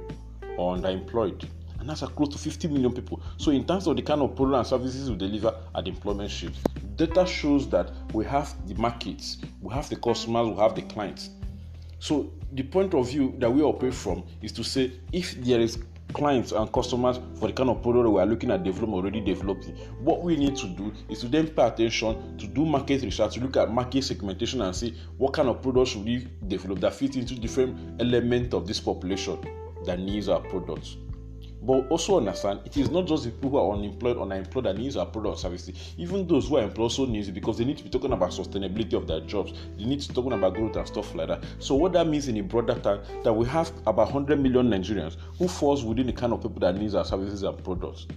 or 0.58 0.76
underemployed. 0.76 1.48
And 1.82 1.90
that's 1.90 2.02
close 2.02 2.30
to 2.30 2.38
50 2.38 2.68
million 2.70 2.94
people. 2.94 3.22
So, 3.38 3.52
in 3.52 3.66
terms 3.66 3.88
of 3.88 3.98
the 3.98 4.04
kind 4.04 4.22
of 4.22 4.36
products 4.36 4.72
and 4.72 4.82
services 4.82 5.10
we 5.10 5.18
deliver 5.18 5.54
at 5.76 5.88
employment 5.88 6.30
shift, 6.30 6.58
data 6.96 7.26
shows 7.26 7.68
that 7.70 7.92
we 8.14 8.24
have 8.26 8.54
the 8.68 8.76
markets, 8.76 9.38
we 9.62 9.74
have 9.74 9.90
the 9.90 9.96
customers, 9.96 10.48
we 10.48 10.56
have 10.56 10.76
the 10.76 10.84
clients. 10.84 11.32
So 12.02 12.32
the 12.54 12.64
point 12.64 12.96
of 12.96 13.10
view 13.10 13.36
that 13.38 13.52
we 13.52 13.62
operate 13.62 13.94
from 13.94 14.24
is 14.42 14.52
to 14.54 14.64
say 14.64 14.92
if 15.14 15.34
there 15.44 15.60
is 15.60 15.78
clients 16.14 16.52
and 16.52 16.72
customers 16.74 17.20
for 17.36 17.48
the 17.48 17.54
kind 17.54 17.70
of 17.70 17.82
product 17.84 18.10
we 18.10 18.20
are 18.20 18.26
looking 18.26 18.50
at 18.50 18.64
developing 18.64 18.94
already 18.96 19.22
developing 19.22 19.76
what 20.04 20.24
we 20.24 20.36
need 20.36 20.56
to 20.58 20.68
do 20.68 20.92
is 21.10 21.20
to 21.22 21.28
then 21.28 21.48
pay 21.48 21.68
attention 21.68 22.38
to 22.38 22.48
do 22.48 22.66
market 22.66 23.04
research 23.04 23.36
to 23.36 23.40
look 23.40 23.56
at 23.56 23.72
market 23.72 24.04
segmentation 24.04 24.62
and 24.62 24.76
see 24.76 24.94
what 25.20 25.32
kind 25.32 25.48
of 25.48 25.62
products 25.62 25.92
should 25.92 26.04
we 26.04 26.28
develop 26.48 26.80
that 26.80 26.94
fit 26.94 27.16
into 27.16 27.36
different 27.36 28.02
elements 28.02 28.54
of 28.54 28.68
this 28.68 28.80
population 28.80 29.40
that 29.86 30.00
needs 30.00 30.28
our 30.28 30.42
products 30.42 30.98
but 31.62 31.88
also 31.90 32.18
understand 32.18 32.60
it 32.66 32.76
is 32.78 32.90
not 32.90 33.06
just 33.06 33.24
the 33.24 33.32
people 33.32 33.52
who 33.52 33.58
are 33.58 33.78
unemployed 33.78 34.18
or 34.18 34.24
unemployed 34.24 34.66
that 34.66 34.78
needs 34.78 34.98
our 34.98 35.06
product 35.06 35.36
or 35.36 35.38
services. 35.38 35.94
Even 35.98 36.28
those 36.28 36.48
who 36.48 36.58
are 36.58 36.64
employed 36.64 36.84
also 36.84 37.06
needs 37.06 37.28
it 37.28 37.34
because 37.34 37.58
they 37.58 37.66
need 37.66 37.78
to 37.78 37.84
be 37.84 37.90
talking 37.90 38.14
about 38.14 38.32
sustainability 38.32 38.94
of 38.94 39.08
their 39.08 39.22
jobs. 39.22 39.54
They 39.78 39.86
need 39.86 40.02
to 40.02 40.08
be 40.10 40.16
talking 40.16 40.34
about 40.34 40.56
growth 40.56 40.76
and 40.76 40.88
stuff 40.88 41.14
like 41.14 41.28
that. 41.28 41.44
So 41.60 41.76
what 41.76 41.94
that 41.94 42.08
means 42.08 42.28
in 42.28 42.38
a 42.38 42.42
broader 42.42 42.80
term 42.80 43.02
that 43.24 43.34
we 43.34 43.46
have 43.48 43.72
about 43.86 44.12
100 44.12 44.40
million 44.40 44.70
Nigerians 44.70 45.18
who 45.38 45.48
falls 45.48 45.84
within 45.84 46.08
the 46.08 46.14
kind 46.14 46.34
of 46.34 46.42
people 46.42 46.60
that 46.62 46.76
needs 46.76 46.96
our 46.96 47.06
services 47.06 47.44
and 47.44 47.64
products 47.64 48.08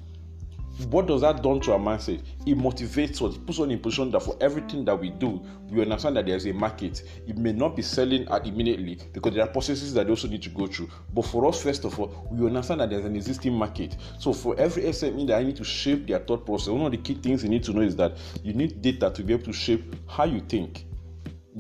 what 0.91 1.07
does 1.07 1.21
that 1.21 1.43
do 1.43 1.61
to 1.61 1.73
our 1.73 1.79
mindset? 1.79 2.23
It 2.47 2.59
motivates 2.59 3.23
us, 3.23 3.37
it 3.37 3.47
puts 3.47 3.59
us 3.61 3.65
in 3.65 3.73
a 3.73 3.77
position 3.77 4.11
that 4.11 4.21
for 4.21 4.37
everything 4.41 4.85
that 4.87 4.99
we 4.99 5.11
do, 5.11 5.41
we 5.71 5.83
understand 5.83 6.17
that 6.17 6.27
there's 6.27 6.47
a 6.47 6.53
market. 6.53 7.03
It 7.27 7.39
may 7.39 7.53
not 7.53 7.77
be 7.77 7.83
selling 7.83 8.29
at 8.29 8.47
immediately 8.47 8.99
because 9.13 9.35
there 9.35 9.45
are 9.45 9.49
processes 9.49 9.95
that 9.95 10.07
they 10.07 10.11
also 10.11 10.29
need 10.29 10.43
to 10.43 10.51
go 10.51 10.67
through. 10.67 10.91
But 11.13 11.27
for 11.27 11.47
us, 11.47 11.63
first 11.63 11.85
of 11.85 11.99
all, 11.99 12.29
we 12.31 12.47
understand 12.47 12.81
that 12.81 12.91
there's 12.91 13.05
an 13.05 13.15
existing 13.17 13.55
market. 13.55 13.97
So 14.19 14.33
for 14.33 14.59
every 14.59 14.85
SME 14.85 15.29
that 15.29 15.39
I 15.39 15.45
need 15.45 15.57
to 15.57 15.65
shape 15.65 16.07
their 16.07 16.19
thought 16.19 16.45
process, 16.45 16.69
one 16.69 16.87
of 16.87 16.93
the 16.93 16.99
key 16.99 17.15
things 17.15 17.43
you 17.45 17.51
need 17.51 17.65
to 17.65 17.73
know 17.73 17.83
is 17.83 17.97
that 17.97 18.17
you 18.43 18.53
need 18.53 18.83
data 18.83 19.11
to 19.11 19.23
be 19.23 19.33
able 19.33 19.45
to 19.45 19.53
shape 19.53 19.95
how 20.09 20.25
you 20.25 20.41
think 20.41 20.87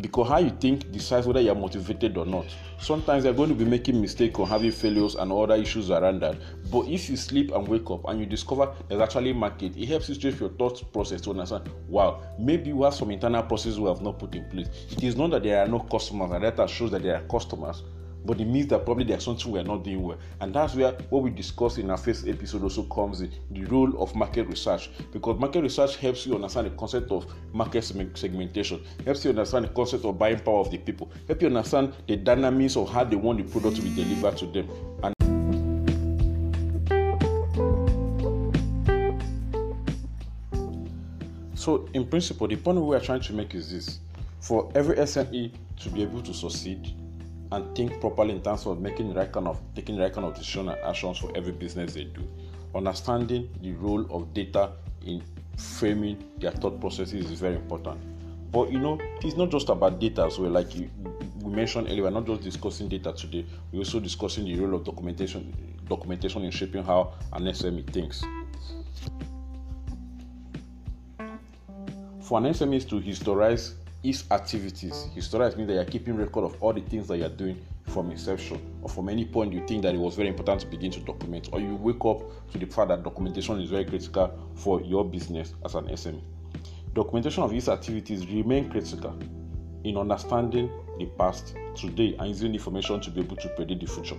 because 0.01 0.29
how 0.29 0.39
you 0.39 0.51
think 0.51 0.91
decides 0.91 1.27
whether 1.27 1.41
you're 1.41 1.55
motivated 1.55 2.17
or 2.17 2.27
not. 2.27 2.47
Sometimes 2.79 3.25
you're 3.25 3.33
going 3.33 3.51
to 3.51 3.55
be 3.55 3.65
making 3.65 4.01
mistakes 4.01 4.39
or 4.39 4.47
having 4.47 4.73
failures 4.73 5.15
and 5.15 5.33
other 5.33 5.55
issues 5.55 5.91
around 5.91 6.21
that. 6.21 6.37
But 6.71 6.89
if 6.89 7.09
you 7.09 7.17
sleep 7.17 7.53
and 7.53 7.67
wake 7.67 7.91
up 7.91 8.09
and 8.09 8.19
you 8.19 8.27
discover 8.27 8.75
there's 8.89 9.01
actually 9.01 9.33
market, 9.33 9.77
it 9.77 9.87
helps 9.87 10.09
you 10.09 10.17
change 10.17 10.41
your 10.41 10.51
thought 10.51 10.93
process 10.93 11.21
to 11.23 11.31
understand, 11.31 11.71
wow, 11.89 12.23
maybe 12.39 12.73
we 12.73 12.85
have 12.85 12.95
some 12.95 13.11
internal 13.11 13.43
processes 13.45 13.79
we 13.79 13.89
have 13.89 14.03
not 14.03 14.19
put 14.19 14.35
in 14.35 14.45
place. 14.51 14.69
It 14.91 15.05
is 15.05 15.17
not 15.17 15.31
that 15.31 15.45
there 15.45 15.63
are 15.63 15.69
no 15.69 15.81
customers, 15.81 16.33
and 16.33 16.45
that 16.45 16.71
shows 16.71 16.91
that 16.91 17.03
there 17.03 17.17
are 17.17 17.23
customers 17.23 17.83
but 18.25 18.41
it 18.41 18.47
means 18.47 18.69
that 18.69 18.85
probably 18.85 19.05
there's 19.05 19.25
something 19.25 19.51
we're 19.53 19.63
not 19.63 19.85
doing 19.85 20.03
well. 20.03 20.19
And 20.41 20.55
that's 20.55 20.75
where 20.75 20.93
what 21.11 21.23
we 21.23 21.31
discussed 21.31 21.79
in 21.79 21.91
our 21.91 21.97
first 21.97 22.27
episode 22.27 22.63
also 22.63 22.85
comes 22.85 23.21
in 23.21 23.31
the 23.51 23.65
role 23.65 24.03
of 24.03 24.15
market 24.15 24.47
research. 24.49 24.91
Because 25.13 25.39
market 25.39 25.63
research 25.63 25.97
helps 25.97 26.27
you 26.27 26.35
understand 26.35 26.67
the 26.67 26.71
concept 26.71 27.11
of 27.11 27.27
market 27.53 27.85
segmentation, 27.85 28.83
helps 29.05 29.25
you 29.25 29.31
understand 29.31 29.67
the 29.67 29.69
concept 29.69 30.05
of 30.05 30.19
buying 30.19 30.39
power 30.41 30.61
of 30.61 30.71
the 30.71 30.79
people, 30.79 31.11
help 31.27 31.43
you 31.43 31.49
understand 31.49 31.93
the 32.07 32.17
dynamics 32.17 32.77
of 32.77 32.91
how 32.91 33.05
they 33.05 33.17
want 33.17 33.39
the 33.39 33.45
product 33.45 33.77
to 33.77 33.83
be 33.83 33.95
delivered 33.95 34.37
to 34.39 34.47
them. 34.47 34.69
And 35.03 35.15
so 41.55 41.89
in 41.93 42.07
principle, 42.07 42.49
the 42.49 42.57
point 42.57 42.81
we 42.81 42.97
are 42.97 43.01
trying 43.01 43.21
to 43.23 43.33
make 43.33 43.55
is 43.55 43.71
this 43.71 43.99
for 44.41 44.71
every 44.75 44.97
SME 44.97 45.53
to 45.81 45.89
be 45.89 46.03
able 46.03 46.21
to 46.23 46.35
succeed, 46.35 46.95
and 47.53 47.77
think 47.77 48.01
properly 48.01 48.35
in 48.35 48.43
terms 48.43 48.67
of 48.67 48.81
making 48.81 49.09
the 49.09 49.15
right 49.15 49.31
kind 49.31 49.47
of 49.47 49.61
taking 49.75 49.97
the 49.97 50.03
right 50.03 50.13
kind 50.13 50.27
of 50.27 50.35
decision 50.35 50.69
and 50.69 50.79
actions 50.81 51.19
for 51.19 51.31
every 51.37 51.53
business 51.53 51.95
they 51.95 52.05
do. 52.05 52.27
Understanding 52.75 53.49
the 53.63 53.73
role 53.73 54.07
of 54.11 54.33
data 54.35 54.73
in 55.07 55.23
framing 55.57 56.25
their 56.39 56.51
thought 56.51 56.81
processes 56.81 57.31
is 57.31 57.41
very 57.41 57.57
important. 57.57 58.01
But 58.51 58.71
you 58.71 58.79
know, 58.79 58.99
it's 59.23 59.37
not 59.37 59.51
just 59.51 59.69
about 59.69 60.01
data 60.01 60.25
as 60.25 60.39
well. 60.39 60.51
Like 60.51 60.75
you, 60.75 60.91
we 61.41 61.53
mentioned 61.53 61.89
earlier, 61.89 62.05
we're 62.05 62.11
not 62.11 62.27
just 62.27 62.43
discussing 62.43 62.89
data 62.89 63.13
today. 63.13 63.45
We're 63.73 63.81
also 63.81 64.01
discussing 64.01 64.45
the 64.45 64.59
role 64.59 64.77
of 64.77 64.85
documentation, 64.85 65.55
documentation 65.89 66.45
in 66.45 66.51
shaping 66.51 66.85
how 66.85 67.15
an 67.33 67.45
SME 67.45 67.93
thinks. 67.93 68.25
For 72.23 72.39
an 72.39 72.45
SME 72.45 72.89
to 72.89 73.01
historize 73.01 73.75
its 74.05 74.31
activities. 74.31 75.09
His 75.15 75.25
Historize 75.25 75.57
means 75.57 75.69
that 75.69 75.75
you're 75.75 75.85
keeping 75.87 76.17
record 76.17 76.45
of 76.45 76.63
all 76.63 76.75
the 76.75 76.83
things 76.83 77.09
that 77.09 77.17
you're 77.17 77.29
doing 77.31 77.61
from 77.87 78.11
inception 78.11 78.61
or 78.83 78.89
from 78.89 79.09
any 79.09 79.25
point 79.25 79.53
you 79.53 79.67
think 79.67 79.83
that 79.83 79.95
it 79.95 79.99
was 79.99 80.15
very 80.15 80.29
important 80.29 80.61
to 80.61 80.67
begin 80.67 80.91
to 80.93 81.01
document, 81.01 81.49
or 81.53 81.61
you 81.61 81.75
wake 81.77 82.05
up 82.05 82.21
to 82.53 82.59
the 82.59 82.67
fact 82.67 82.89
that 82.89 83.03
documentation 83.03 83.61
is 83.61 83.71
very 83.71 83.85
critical 83.85 84.39
for 84.55 84.81
your 84.83 85.05
business 85.05 85.55
as 85.65 85.75
an 85.75 85.87
SME. 85.87 86.21
Documentation 86.93 87.43
of 87.43 87.51
these 87.51 87.69
activities 87.69 88.27
remain 88.27 88.71
critical 88.71 89.19
in 89.85 89.97
understanding 89.97 90.71
the 90.99 91.07
past, 91.19 91.57
today, 91.75 92.15
and 92.19 92.29
using 92.29 92.55
information 92.55 93.01
to 93.01 93.11
be 93.11 93.21
able 93.21 93.37
to 93.37 93.49
predict 93.51 93.81
the 93.81 93.87
future. 93.87 94.17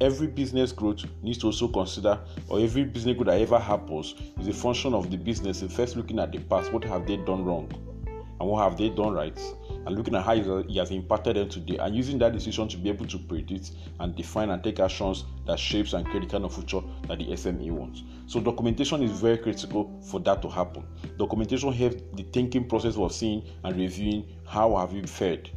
Every 0.00 0.26
business 0.26 0.72
growth 0.72 1.04
needs 1.22 1.38
to 1.38 1.46
also 1.46 1.68
consider, 1.68 2.18
or 2.48 2.58
every 2.60 2.84
business 2.84 3.16
growth 3.16 3.28
that 3.28 3.40
ever 3.40 3.58
happens 3.58 4.14
is 4.40 4.48
a 4.48 4.52
function 4.52 4.94
of 4.94 5.10
the 5.10 5.16
business 5.16 5.62
and 5.62 5.72
first 5.72 5.94
looking 5.94 6.18
at 6.18 6.32
the 6.32 6.38
past. 6.38 6.72
What 6.72 6.84
have 6.84 7.06
they 7.06 7.18
done 7.18 7.44
wrong? 7.44 7.89
And 8.40 8.48
what 8.48 8.62
have 8.62 8.76
they 8.76 8.88
done 8.88 9.12
right 9.12 9.38
and 9.86 9.96
looking 9.96 10.14
at 10.14 10.24
how 10.24 10.34
he 10.34 10.78
has 10.78 10.90
impacted 10.90 11.36
them 11.36 11.48
today 11.48 11.76
and 11.78 11.94
using 11.94 12.18
that 12.18 12.32
decision 12.32 12.66
to 12.68 12.76
be 12.76 12.88
able 12.88 13.06
to 13.06 13.18
predict 13.18 13.72
and 14.00 14.16
define 14.16 14.50
and 14.50 14.64
take 14.64 14.80
actions 14.80 15.24
that 15.46 15.58
shapes 15.58 15.92
and 15.92 16.04
create 16.06 16.22
the 16.22 16.28
kind 16.28 16.44
of 16.44 16.54
future 16.54 16.80
that 17.06 17.18
the 17.18 17.26
SME 17.26 17.70
wants. 17.70 18.02
So 18.26 18.40
documentation 18.40 19.02
is 19.02 19.12
very 19.12 19.38
critical 19.38 20.00
for 20.02 20.20
that 20.20 20.42
to 20.42 20.48
happen. 20.48 20.84
Documentation 21.16 21.72
helps 21.72 22.02
the 22.14 22.24
thinking 22.24 22.68
process 22.68 22.96
of 22.96 23.12
seeing 23.12 23.42
and 23.64 23.76
reviewing 23.76 24.26
how 24.46 24.76
have 24.76 24.92
you 24.92 25.02
fared 25.04 25.50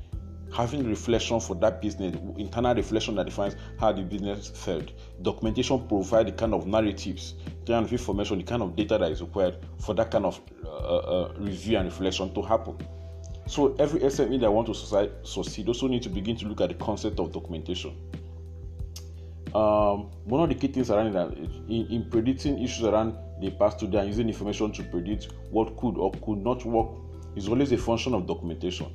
having 0.54 0.88
reflection 0.88 1.40
for 1.40 1.56
that 1.56 1.82
business, 1.82 2.16
internal 2.38 2.76
reflection 2.76 3.16
that 3.16 3.26
defines 3.26 3.56
how 3.80 3.92
the 3.92 4.04
business 4.04 4.50
failed. 4.50 4.92
Documentation 5.22 5.88
provide 5.88 6.28
the 6.28 6.32
kind 6.32 6.54
of 6.54 6.68
narratives 6.68 7.34
the 7.66 7.74
kind 7.74 7.86
of 7.86 7.92
information, 7.92 8.38
the 8.38 8.44
kind 8.44 8.62
of 8.62 8.76
data 8.76 8.98
that 8.98 9.12
is 9.12 9.22
required 9.22 9.58
for 9.80 9.96
that 9.96 10.12
kind 10.12 10.26
of 10.26 10.40
uh, 10.66 10.70
uh, 10.70 11.34
review 11.38 11.78
and 11.78 11.86
reflection 11.86 12.34
to 12.34 12.42
happen. 12.42 12.78
So 13.48 13.76
every 13.80 14.02
SME 14.02 14.40
that 14.42 14.52
want 14.52 14.68
to 14.68 14.74
succeed 15.26 15.68
also 15.68 15.88
need 15.88 16.04
to 16.04 16.10
begin 16.10 16.36
to 16.38 16.46
look 16.48 16.62
at 16.62 16.70
the 16.70 16.76
concept 16.76 17.20
of 17.20 17.32
documentation. 17.32 17.98
Um, 19.56 20.10
one 20.26 20.42
of 20.42 20.50
the 20.50 20.56
key 20.56 20.68
things 20.68 20.90
around 20.90 21.14
that 21.14 21.32
in, 21.68 21.88
in 21.88 22.10
predicting 22.10 22.62
issues 22.62 22.86
around 22.86 23.16
the 23.40 23.52
past 23.52 23.80
today 23.80 24.00
and 24.00 24.08
using 24.08 24.28
information 24.28 24.72
to 24.72 24.84
predict 24.84 25.30
what 25.52 25.78
could 25.78 25.98
or 25.98 26.12
could 26.12 26.40
not 26.40 26.66
work 26.66 26.90
is 27.36 27.48
always 27.48 27.72
a 27.72 27.78
function 27.78 28.14
of 28.14 28.26
documentation 28.26 28.88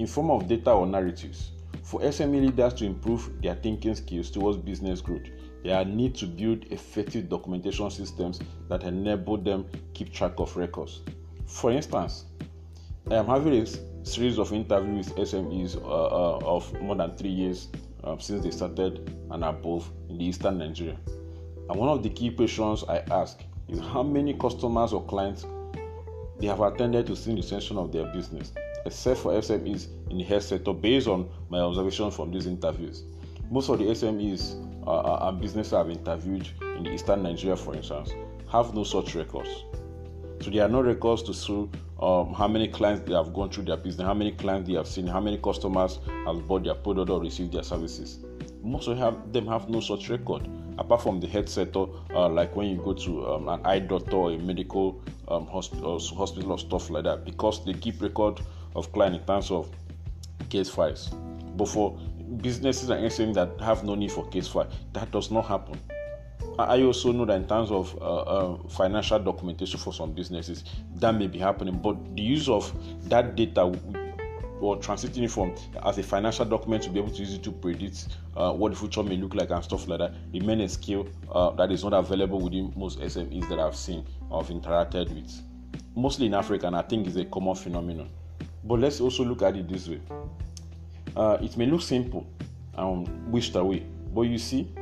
in 0.00 0.06
form 0.06 0.30
of 0.30 0.48
data 0.48 0.72
or 0.72 0.86
narratives. 0.86 1.52
For 1.82 2.00
SME 2.00 2.40
leaders 2.46 2.72
to 2.74 2.86
improve 2.86 3.30
their 3.42 3.54
thinking 3.54 3.94
skills 3.94 4.30
towards 4.30 4.56
business 4.56 5.02
growth, 5.02 5.26
they 5.62 5.84
need 5.84 6.14
to 6.16 6.26
build 6.26 6.64
effective 6.70 7.28
documentation 7.28 7.90
systems 7.90 8.40
that 8.70 8.82
enable 8.84 9.36
them 9.36 9.66
keep 9.92 10.10
track 10.10 10.32
of 10.38 10.56
records. 10.56 11.02
For 11.46 11.70
instance, 11.70 12.24
I 13.10 13.16
am 13.16 13.26
having 13.26 13.52
a 13.52 13.66
series 14.06 14.38
of 14.38 14.54
interviews 14.54 15.10
with 15.10 15.18
SMEs 15.28 15.76
uh, 15.76 15.80
uh, 15.86 16.38
of 16.44 16.72
more 16.80 16.96
than 16.96 17.14
three 17.18 17.28
years 17.30 17.68
uh, 18.02 18.16
since 18.16 18.42
they 18.42 18.50
started 18.50 19.14
and 19.30 19.44
above 19.44 19.90
in 20.08 20.16
the 20.16 20.24
eastern 20.24 20.56
Nigeria. 20.58 20.96
And 21.68 21.78
one 21.78 21.90
of 21.90 22.02
the 22.02 22.08
key 22.08 22.30
questions 22.30 22.84
I 22.88 23.00
ask 23.10 23.38
is 23.68 23.78
how 23.80 24.02
many 24.02 24.32
customers 24.32 24.94
or 24.94 25.04
clients 25.04 25.44
they 26.38 26.46
have 26.46 26.60
attended 26.60 27.06
to 27.08 27.14
see 27.16 27.32
the 27.32 27.40
extension 27.40 27.76
of 27.76 27.92
their 27.92 28.06
business, 28.06 28.54
except 28.86 29.20
for 29.20 29.32
SMEs 29.32 29.88
in 30.10 30.18
the 30.18 30.24
health 30.24 30.44
sector, 30.44 30.72
based 30.72 31.08
on 31.08 31.28
my 31.48 31.58
observation 31.58 32.10
from 32.10 32.30
these 32.30 32.46
interviews. 32.46 33.04
Most 33.50 33.68
of 33.68 33.78
the 33.78 33.86
SMEs 33.86 34.54
uh, 34.86 34.90
uh, 34.90 35.28
and 35.28 35.40
businesses 35.40 35.72
I've 35.72 35.90
interviewed 35.90 36.48
in 36.76 36.86
eastern 36.86 37.22
Nigeria, 37.22 37.56
for 37.56 37.74
instance, 37.74 38.12
have 38.50 38.74
no 38.74 38.84
such 38.84 39.14
records. 39.14 39.64
So 40.40 40.50
there 40.50 40.64
are 40.64 40.68
no 40.68 40.80
records 40.80 41.22
to 41.24 41.34
show 41.34 41.68
um, 42.00 42.32
how 42.32 42.48
many 42.48 42.66
clients 42.68 43.02
they 43.06 43.14
have 43.14 43.34
gone 43.34 43.50
through 43.50 43.64
their 43.64 43.76
business, 43.76 44.06
how 44.06 44.14
many 44.14 44.32
clients 44.32 44.68
they 44.68 44.74
have 44.74 44.88
seen, 44.88 45.06
how 45.06 45.20
many 45.20 45.36
customers 45.36 45.98
have 46.24 46.46
bought 46.48 46.64
their 46.64 46.74
product 46.74 47.10
or 47.10 47.20
received 47.20 47.52
their 47.52 47.62
services. 47.62 48.20
Most 48.62 48.88
of 48.88 49.32
them 49.32 49.46
have 49.46 49.68
no 49.68 49.80
such 49.80 50.08
record, 50.08 50.48
apart 50.78 51.02
from 51.02 51.20
the 51.20 51.26
health 51.26 51.48
sector, 51.48 51.84
uh, 52.14 52.28
like 52.28 52.56
when 52.56 52.68
you 52.68 52.76
go 52.76 52.94
to 52.94 53.26
um, 53.26 53.48
an 53.48 53.60
eye 53.66 53.80
doctor 53.80 54.16
or 54.16 54.32
a 54.32 54.38
medical 54.38 55.02
um, 55.28 55.46
hospital, 55.46 55.98
hospital 55.98 56.52
or 56.52 56.58
stuff 56.58 56.88
like 56.88 57.04
that, 57.04 57.24
because 57.24 57.64
they 57.64 57.74
keep 57.74 58.00
record 58.00 58.40
of 58.74 58.92
client 58.92 59.16
in 59.16 59.24
terms 59.24 59.50
of 59.50 59.70
case 60.48 60.68
files. 60.68 61.10
But 61.56 61.68
for 61.68 61.98
businesses 62.38 62.90
and 62.90 63.04
SMEs 63.04 63.34
that 63.34 63.60
have 63.60 63.84
no 63.84 63.94
need 63.94 64.12
for 64.12 64.26
case 64.28 64.48
file, 64.48 64.70
that 64.92 65.10
does 65.10 65.30
not 65.30 65.46
happen. 65.46 65.78
I 66.58 66.82
also 66.82 67.12
know 67.12 67.24
that 67.24 67.36
in 67.36 67.46
terms 67.46 67.70
of 67.70 67.96
uh, 68.00 68.16
uh, 68.20 68.68
financial 68.68 69.18
documentation 69.18 69.78
for 69.78 69.92
some 69.92 70.12
businesses, 70.12 70.64
that 70.96 71.12
may 71.12 71.26
be 71.26 71.38
happening, 71.38 71.78
but 71.78 72.16
the 72.16 72.22
use 72.22 72.48
of 72.48 72.72
that 73.08 73.34
data 73.36 73.72
or 74.60 74.76
transiting 74.78 75.22
it 75.22 75.30
from 75.30 75.54
as 75.84 75.98
a 75.98 76.02
financial 76.02 76.44
document 76.44 76.82
to 76.82 76.90
be 76.90 76.98
able 76.98 77.10
to 77.10 77.20
use 77.20 77.34
it 77.34 77.42
to 77.42 77.50
predict 77.50 78.08
uh, 78.36 78.52
what 78.52 78.72
the 78.72 78.78
future 78.78 79.02
may 79.02 79.16
look 79.16 79.34
like 79.34 79.50
and 79.50 79.64
stuff 79.64 79.88
like 79.88 79.98
that 79.98 80.12
remain 80.32 80.60
a 80.60 80.68
skill 80.68 81.08
uh, 81.32 81.50
that 81.52 81.72
is 81.72 81.82
not 81.82 81.94
available 81.94 82.40
within 82.40 82.72
most 82.76 83.00
SMEs 83.00 83.48
that 83.48 83.58
I've 83.58 83.76
seen 83.76 84.04
or 84.28 84.42
have 84.42 84.52
interacted 84.52 85.08
with. 85.14 85.42
Mostly 85.96 86.26
in 86.26 86.34
Africa, 86.34 86.66
and 86.66 86.76
I 86.76 86.82
think 86.82 87.06
it's 87.06 87.16
a 87.16 87.24
common 87.24 87.54
phenomenon. 87.54 88.10
But 88.64 88.80
let's 88.80 89.00
also 89.00 89.24
look 89.24 89.42
at 89.42 89.56
it 89.56 89.68
this 89.68 89.88
way. 89.88 90.00
Uh, 91.16 91.38
it 91.40 91.56
may 91.56 91.66
look 91.66 91.82
simple 91.82 92.26
and 92.76 93.32
wished 93.32 93.56
away, 93.56 93.86
but 94.14 94.22
you 94.22 94.38
see, 94.38 94.72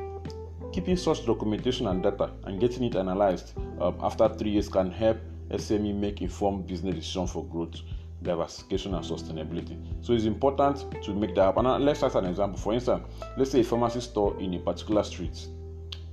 Keeping 0.72 0.96
such 0.96 1.24
documentation 1.24 1.86
and 1.86 2.02
data 2.02 2.30
and 2.44 2.60
getting 2.60 2.84
it 2.84 2.94
analyzed 2.94 3.54
um, 3.80 3.96
after 4.02 4.28
three 4.28 4.50
years 4.50 4.68
can 4.68 4.90
help 4.90 5.18
SME 5.50 5.94
make 5.94 6.20
informed 6.20 6.66
business 6.66 6.94
decisions 6.94 7.32
for 7.32 7.44
growth, 7.46 7.80
diversification, 8.22 8.94
and 8.94 9.04
sustainability. 9.04 9.78
So 10.02 10.12
it's 10.12 10.24
important 10.24 11.02
to 11.02 11.14
make 11.14 11.34
that 11.36 11.44
happen. 11.46 11.64
And 11.64 11.84
let's 11.84 12.00
start 12.00 12.16
an 12.16 12.26
example. 12.26 12.58
For 12.58 12.74
instance, 12.74 13.02
let's 13.38 13.50
say 13.50 13.60
a 13.60 13.64
pharmacy 13.64 14.00
store 14.00 14.38
in 14.38 14.52
a 14.54 14.58
particular 14.58 15.02
street, 15.04 15.48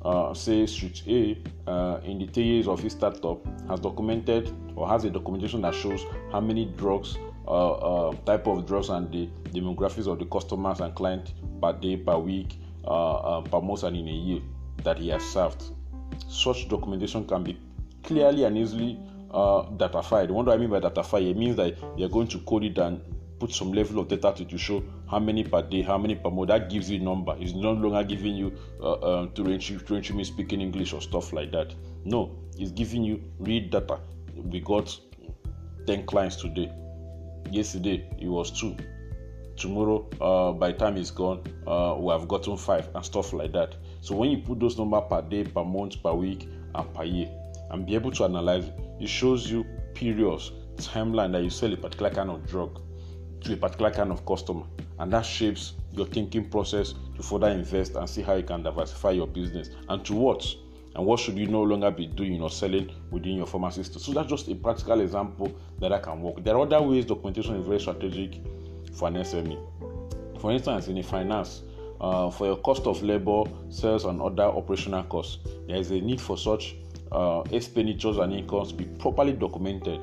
uh, 0.04 0.34
say 0.34 0.66
Street 0.68 1.04
A, 1.08 1.70
uh, 1.70 2.00
in 2.06 2.20
the 2.20 2.28
three 2.28 2.46
years 2.46 2.68
of 2.70 2.80
his 2.80 2.94
startup, 2.94 3.46
has 3.68 3.82
documented 3.82 4.56
or 4.78 4.88
has 4.88 5.04
a 5.04 5.10
documentation 5.10 5.62
that 5.64 5.76
shows 5.76 6.02
how 6.32 6.40
many 6.40 6.66
drugs, 6.78 7.18
uh, 7.48 8.10
uh 8.10 8.16
type 8.26 8.48
of 8.48 8.66
drugs, 8.66 8.90
and 8.90 9.12
the 9.12 9.30
demographics 9.52 10.08
of 10.08 10.20
the 10.20 10.26
customers 10.26 10.80
and 10.80 10.94
clients 10.96 11.34
per 11.62 11.74
day, 11.74 11.98
per 11.98 12.18
week, 12.18 12.58
uh, 12.86 13.14
uh, 13.38 13.42
per 13.42 13.62
month 13.62 13.84
and 13.84 13.96
in 13.98 14.08
a 14.08 14.12
year 14.12 14.42
that 14.84 14.98
he 14.98 15.10
has 15.10 15.24
served. 15.24 15.64
Such 16.28 16.68
documentation 16.70 17.26
can 17.26 17.44
be 17.44 17.58
clearly 18.04 18.44
and 18.44 18.58
easily 18.58 19.00
datafied. 19.32 20.30
What 20.30 20.46
do 20.46 20.52
I 20.52 20.58
mean 20.58 20.70
by 20.70 20.80
datafied? 20.80 21.30
It 21.30 21.38
means 21.38 21.56
that 21.58 21.76
you're 21.98 22.10
going 22.10 22.28
to 22.28 22.40
code 22.40 22.64
it 22.64 22.78
and 22.78 23.02
put 23.40 23.52
some 23.52 23.74
level 23.74 24.00
of 24.00 24.08
data 24.08 24.34
to, 24.36 24.46
to 24.46 24.58
show 24.58 24.84
how 25.10 25.20
many 25.20 25.44
per 25.44 25.62
day, 25.62 25.82
how 25.82 25.98
many 25.98 26.16
per 26.16 26.30
month. 26.30 26.50
That 26.50 26.70
gives 26.70 26.90
you 26.90 27.00
a 27.00 27.04
number. 27.04 27.36
It's 27.40 27.54
no 27.54 27.74
longer 27.74 28.04
giving 28.04 28.36
you 28.36 28.58
uh, 28.82 29.20
um, 29.20 29.32
to 29.34 29.44
range 29.44 29.68
to 29.68 30.14
me 30.14 30.24
speaking 30.24 30.62
English 30.62 30.94
or 30.94 31.02
stuff 31.02 31.34
like 31.34 31.52
that. 31.52 31.74
No, 32.04 32.38
it's 32.58 32.72
giving 32.72 33.04
you 33.04 33.22
real 33.40 33.68
data. 33.70 34.00
We 34.36 34.62
got 34.62 34.98
10 35.88 36.06
clients 36.06 36.38
today. 36.38 36.72
Yesterday 37.52 38.08
it 38.20 38.28
was 38.28 38.52
two. 38.52 38.76
Tomorrow 39.58 40.10
uh, 40.20 40.52
by 40.52 40.72
time 40.74 40.98
it's 40.98 41.12
gone 41.12 41.44
uh, 41.66 41.96
we 41.98 42.12
have 42.12 42.28
gotten 42.28 42.58
five 42.58 42.90
and 42.94 43.06
stuff 43.06 43.34
like 43.34 43.54
that. 43.54 43.76
So 44.02 44.16
when 44.16 44.32
you 44.32 44.38
put 44.40 44.60
those 44.60 44.78
number 44.78 45.00
per 45.02 45.22
day 45.22 45.44
per 45.44 45.64
month 45.64 46.02
per 46.04 46.14
week 46.14 46.50
and 46.74 46.94
per 46.94 47.04
year 47.04 47.30
and 47.72 47.86
be 47.86 47.96
able 47.96 48.12
to 48.12 48.26
analyze 48.26 48.66
it 48.66 48.74
it 49.00 49.10
shows 49.10 49.50
you 49.50 49.66
periods 49.94 50.52
timeline 50.78 51.32
that 51.32 51.44
you 51.44 51.50
sell 51.50 51.72
a 51.74 51.78
particular 51.78 52.10
kind 52.10 52.30
of 52.30 52.46
drug 52.48 52.82
to 53.42 53.54
a 53.54 53.58
particular 53.58 53.92
kind 53.92 54.12
of 54.12 54.26
customer. 54.26 54.64
And 55.00 55.12
that 55.14 55.26
shapes 55.26 55.74
your 55.92 56.06
thinking 56.06 56.50
process 56.50 56.94
to 57.16 57.24
further 57.24 57.48
invest 57.48 57.96
and 57.96 58.10
see 58.10 58.22
how 58.22 58.36
you 58.36 58.44
can 58.44 58.64
diversify 58.64 59.12
your 59.12 59.28
business. 59.28 59.70
And 59.88 60.04
to 60.06 60.14
what 60.14 60.46
and 60.96 61.06
what 61.06 61.20
should 61.20 61.38
you 61.38 61.48
no 61.48 61.62
longer 61.62 61.92
be 61.92 62.08
doing 62.08 62.42
or 62.42 62.50
selling 62.50 62.90
within 63.12 63.36
your 63.36 63.46
pharmacy 63.46 63.84
store. 63.84 64.00
So 64.00 64.14
that's 64.14 64.30
just 64.30 64.48
a 64.48 64.56
practical 64.56 65.02
example 65.02 65.54
that 65.80 65.92
I 65.92 66.00
can 66.00 66.22
work. 66.22 66.44
There 66.44 66.56
are 66.56 66.62
other 66.62 66.82
ways 66.82 67.06
documentation 67.06 67.56
is 67.58 67.66
very 67.66 67.80
strategic 67.82 68.42
for 68.94 69.10
an 69.10 69.16
SME. 69.16 69.60
For 70.40 70.52
instance, 70.52 70.88
in 70.88 70.98
a 70.98 71.04
finance, 71.04 71.64
uh, 72.00 72.30
for 72.30 72.48
your 72.48 72.58
cost 72.58 72.88
of 72.88 73.02
labor, 73.04 73.44
sales, 73.70 74.06
and 74.06 74.22
other 74.22 74.44
operational 74.44 75.04
costs, 75.04 75.40
there 75.68 75.78
is 75.78 75.92
a 75.92 76.00
need 76.00 76.22
for 76.22 76.38
such 76.38 76.76
uh, 77.12 77.44
expenditures 77.52 78.18
and 78.18 78.34
incomes 78.34 78.70
to 78.70 78.76
be 78.76 78.86
properly 78.86 79.34
documented. 79.34 80.00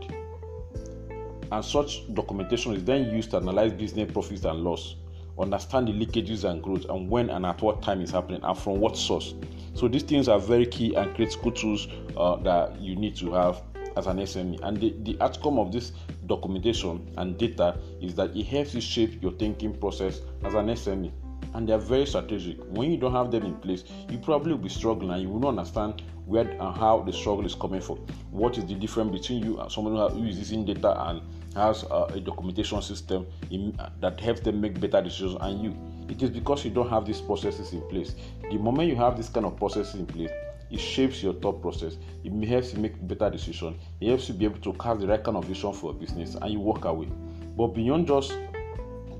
And 1.51 1.65
such 1.65 2.13
documentation 2.15 2.75
is 2.75 2.85
then 2.85 3.15
used 3.15 3.31
to 3.31 3.39
analyze 3.39 3.73
business 3.73 4.11
profits 4.13 4.45
and 4.45 4.63
loss, 4.65 4.97
understand 5.39 5.89
the 5.89 5.93
leakages 5.93 6.49
and 6.49 6.63
growth, 6.63 6.87
and 6.89 7.09
when 7.09 7.31
and 7.31 7.47
at 7.47 7.61
what 7.63 7.83
time 7.83 8.01
is 8.01 8.11
happening, 8.11 8.41
and 8.43 8.59
from 8.59 8.81
what 8.81 8.97
source. 8.97 9.35
So 9.75 9.89
these 9.89 10.03
things 10.03 10.29
are 10.29 10.39
very 10.39 10.67
key 10.67 10.95
and 10.95 11.15
critical 11.15 11.51
tools 11.51 11.89
uh, 12.17 12.37
that 12.37 12.81
you 12.81 12.97
need 12.97 13.17
to 13.17 13.33
have 13.33 13.63
as 13.97 14.07
an 14.07 14.19
SME. 14.19 14.61
And 14.63 14.79
the, 14.79 14.95
the 15.03 15.17
outcome 15.21 15.59
of 15.59 15.73
this 15.73 15.93
documentation 16.27 17.13
and 17.17 17.37
data 17.39 17.79
is 18.01 18.15
that 18.17 18.37
it 18.37 18.47
helps 18.47 18.75
you 18.75 18.81
shape 18.81 19.23
your 19.23 19.33
thinking 19.33 19.75
process 19.79 20.21
as 20.45 20.55
an 20.55 20.67
SME. 20.67 21.13
And 21.55 21.69
they 21.69 21.73
are 21.75 21.79
very 21.79 22.07
strategic. 22.07 22.59
When 22.69 22.91
you 22.91 22.97
don't 22.97 23.13
have 23.13 23.31
them 23.31 23.45
in 23.45 23.55
place, 23.57 23.85
you 24.09 24.19
probably 24.19 24.53
will 24.53 24.61
be 24.61 24.71
struggling 24.71 25.11
and 25.11 25.23
you 25.23 25.29
will 25.29 25.41
not 25.41 25.49
understand 25.51 26.03
where 26.25 26.49
and 26.49 26.77
how 26.77 27.03
the 27.03 27.13
struggle 27.13 27.45
is 27.45 27.55
coming 27.55 27.81
from. 27.81 27.97
What 28.31 28.57
is 28.57 28.65
the 28.65 28.75
difference 28.75 29.13
between 29.13 29.45
you 29.45 29.61
and 29.61 29.71
someone 29.71 30.13
who 30.13 30.25
is 30.25 30.39
using 30.39 30.65
data 30.65 31.09
and 31.09 31.21
has 31.55 31.85
uh, 31.85 32.11
a 32.15 32.21
documentation 32.21 32.81
system 32.81 33.27
in, 33.51 33.77
uh, 33.79 33.91
that 34.01 34.19
helps 34.21 34.41
them 34.41 34.61
make 34.61 34.81
better 34.81 35.03
decisions 35.03 35.37
and 35.41 35.63
you? 35.63 35.77
It 36.09 36.23
is 36.23 36.31
because 36.31 36.65
you 36.65 36.71
don't 36.71 36.89
have 36.91 37.07
these 37.07 37.21
processes 37.21 37.73
in 37.73 37.81
place. 37.89 38.15
The 38.51 38.59
moment 38.59 38.89
you 38.89 38.97
have 38.97 39.17
this 39.17 39.29
kind 39.29 39.47
of 39.47 39.57
processes 39.57 39.95
in 39.95 40.07
place, 40.07 40.31
it 40.71 40.81
shapes 40.81 41.23
your 41.23 41.35
thought 41.35 41.61
process. 41.61 41.97
It 42.25 42.33
helps 42.47 42.73
you 42.73 42.81
make 42.81 43.07
better 43.07 43.31
decisions. 43.31 43.77
It 44.01 44.09
helps 44.09 44.29
you 44.29 44.35
be 44.35 44.47
able 44.47 44.61
to 44.61 44.73
cast 44.75 45.01
the 45.01 45.07
right 45.07 45.23
kind 45.23 45.37
of 45.37 45.45
vision 45.45 45.73
for 45.73 45.91
a 45.91 45.93
business 45.93 46.35
and 46.35 46.51
you 46.51 46.61
walk 46.61 46.85
away. 46.87 47.09
But 47.57 47.69
beyond 47.69 48.07
just 48.09 48.35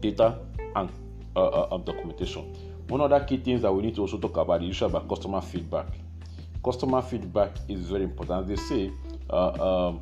data 0.01 0.39
and 0.75 0.91
uh, 1.37 1.47
uh, 1.47 1.77
documentation, 1.79 2.55
one 2.89 3.01
other 3.01 3.21
key 3.25 3.37
things 3.37 3.63
that 3.63 3.73
we 3.73 3.83
need 3.83 3.95
to 3.97 4.01
also 4.01 4.19
talk 4.19 4.37
about 4.39 4.63
is 4.63 4.69
usually 4.69 4.91
about 4.91 5.09
customer 5.09 5.41
feedback. 5.41 5.87
Customer 6.65 7.03
feedback 7.03 7.51
is 7.69 7.81
very 7.81 8.05
important. 8.05 8.49
They 8.49 8.57
say, 8.57 8.93
uh, 9.29 9.89
um, 9.89 10.01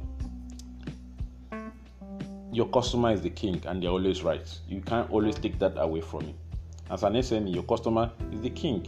your 2.52 2.68
customer 2.68 3.12
is 3.12 3.22
the 3.22 3.30
king 3.30 3.62
and 3.66 3.82
they're 3.82 3.90
always 3.90 4.22
right. 4.22 4.46
You 4.68 4.80
can't 4.80 5.10
always 5.10 5.36
take 5.36 5.58
that 5.58 5.74
away 5.76 6.00
from 6.00 6.22
him. 6.22 6.34
As 6.90 7.02
an 7.04 7.14
SME, 7.14 7.54
your 7.54 7.62
customer 7.62 8.10
is 8.32 8.40
the 8.40 8.50
king 8.50 8.86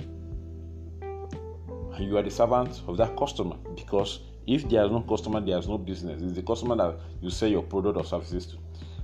and 1.00 2.04
you 2.04 2.16
are 2.16 2.22
the 2.22 2.30
servant 2.30 2.82
of 2.88 2.96
that 2.96 3.16
customer 3.16 3.56
because 3.76 4.20
if 4.46 4.68
there 4.68 4.84
is 4.84 4.90
no 4.90 5.02
customer, 5.02 5.40
there 5.40 5.58
is 5.58 5.68
no 5.68 5.78
business. 5.78 6.20
It's 6.20 6.32
the 6.32 6.42
customer 6.42 6.74
that 6.76 6.98
you 7.20 7.30
sell 7.30 7.48
your 7.48 7.62
product 7.62 7.96
or 7.96 8.04
services 8.04 8.46
to. 8.46 8.56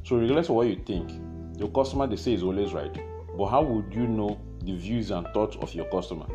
So, 0.02 0.16
regardless 0.16 0.48
of 0.48 0.56
what 0.56 0.66
you 0.66 0.82
think, 0.84 1.10
your 1.58 1.68
customer 1.68 2.06
they 2.06 2.16
say 2.16 2.32
is 2.32 2.42
always 2.42 2.72
right. 2.72 2.96
But 3.36 3.46
how 3.46 3.62
would 3.62 3.94
you 3.94 4.08
know 4.08 4.40
the 4.62 4.74
views 4.74 5.12
and 5.12 5.26
thoughts 5.28 5.56
of 5.60 5.72
your 5.74 5.84
customer 5.86 6.26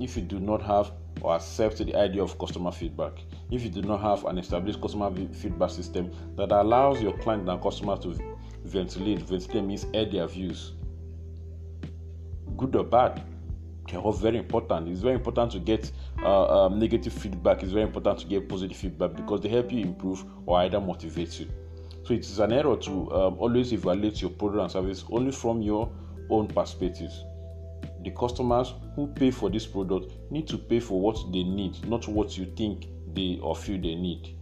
if 0.00 0.16
you 0.16 0.22
do 0.22 0.40
not 0.40 0.62
have 0.62 0.90
or 1.22 1.34
accept 1.34 1.78
the 1.78 1.94
idea 1.96 2.22
of 2.22 2.38
customer 2.38 2.70
feedback. 2.70 3.12
If 3.50 3.62
you 3.62 3.70
do 3.70 3.82
not 3.82 4.00
have 4.00 4.24
an 4.26 4.38
established 4.38 4.80
customer 4.80 5.10
feedback 5.32 5.70
system 5.70 6.10
that 6.36 6.52
allows 6.52 7.00
your 7.00 7.16
client 7.18 7.48
and 7.48 7.62
customers 7.62 8.00
to 8.00 8.18
ventilate, 8.64 9.20
ventilate 9.20 9.64
means 9.64 9.86
air 9.94 10.04
their 10.04 10.26
views, 10.26 10.72
good 12.56 12.76
or 12.76 12.84
bad, 12.84 13.22
they're 13.88 14.00
all 14.00 14.12
very 14.12 14.38
important. 14.38 14.88
It's 14.88 15.00
very 15.00 15.14
important 15.14 15.52
to 15.52 15.58
get 15.58 15.90
uh, 16.22 16.66
um, 16.66 16.78
negative 16.78 17.12
feedback. 17.12 17.62
It's 17.62 17.72
very 17.72 17.84
important 17.84 18.20
to 18.20 18.26
get 18.26 18.48
positive 18.48 18.76
feedback 18.76 19.14
because 19.14 19.40
they 19.40 19.48
help 19.48 19.72
you 19.72 19.80
improve 19.80 20.24
or 20.44 20.58
either 20.60 20.80
motivate 20.80 21.38
you. 21.40 21.48
So 22.04 22.14
it 22.14 22.20
is 22.20 22.38
an 22.38 22.52
error 22.52 22.76
to 22.76 23.12
um, 23.12 23.36
always 23.38 23.72
evaluate 23.72 24.20
your 24.20 24.30
product 24.30 24.62
and 24.62 24.70
service 24.70 25.04
only 25.10 25.32
from 25.32 25.62
your 25.62 25.90
own 26.30 26.48
perspectives. 26.48 27.24
The 28.02 28.10
customers 28.10 28.74
who 28.94 29.08
pay 29.08 29.30
for 29.30 29.50
this 29.50 29.66
product 29.66 30.12
need 30.30 30.46
to 30.48 30.58
pay 30.58 30.80
for 30.80 31.00
what 31.00 31.16
they 31.32 31.42
need, 31.42 31.84
not 31.86 32.06
what 32.06 32.38
you 32.38 32.46
think 32.56 32.86
they 33.14 33.38
or 33.42 33.56
feel 33.56 33.80
they 33.80 33.94
need. 33.94 34.36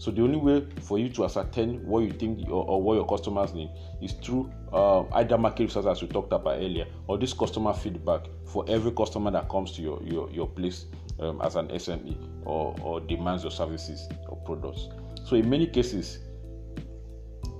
So 0.00 0.10
the 0.10 0.22
only 0.22 0.38
way 0.38 0.66
for 0.80 0.98
you 0.98 1.10
to 1.10 1.26
ascertain 1.26 1.86
what 1.86 2.04
you 2.04 2.10
think 2.10 2.48
or, 2.48 2.64
or 2.64 2.80
what 2.80 2.94
your 2.94 3.06
customers 3.06 3.52
need 3.52 3.68
is 4.00 4.12
through 4.12 4.50
uh, 4.72 5.02
either 5.12 5.36
market 5.36 5.64
research 5.64 5.84
as 5.84 6.00
we 6.00 6.08
talked 6.08 6.32
about 6.32 6.54
earlier, 6.54 6.86
or 7.06 7.18
this 7.18 7.34
customer 7.34 7.74
feedback 7.74 8.22
for 8.46 8.64
every 8.66 8.92
customer 8.92 9.30
that 9.30 9.50
comes 9.50 9.72
to 9.72 9.82
your 9.82 10.02
your, 10.02 10.30
your 10.30 10.46
place 10.48 10.86
um, 11.18 11.42
as 11.42 11.54
an 11.54 11.68
SME 11.68 12.16
or, 12.46 12.74
or 12.80 13.00
demands 13.00 13.42
your 13.42 13.50
services 13.50 14.08
or 14.30 14.38
products. 14.38 14.88
So 15.26 15.36
in 15.36 15.50
many 15.50 15.66
cases, 15.66 16.20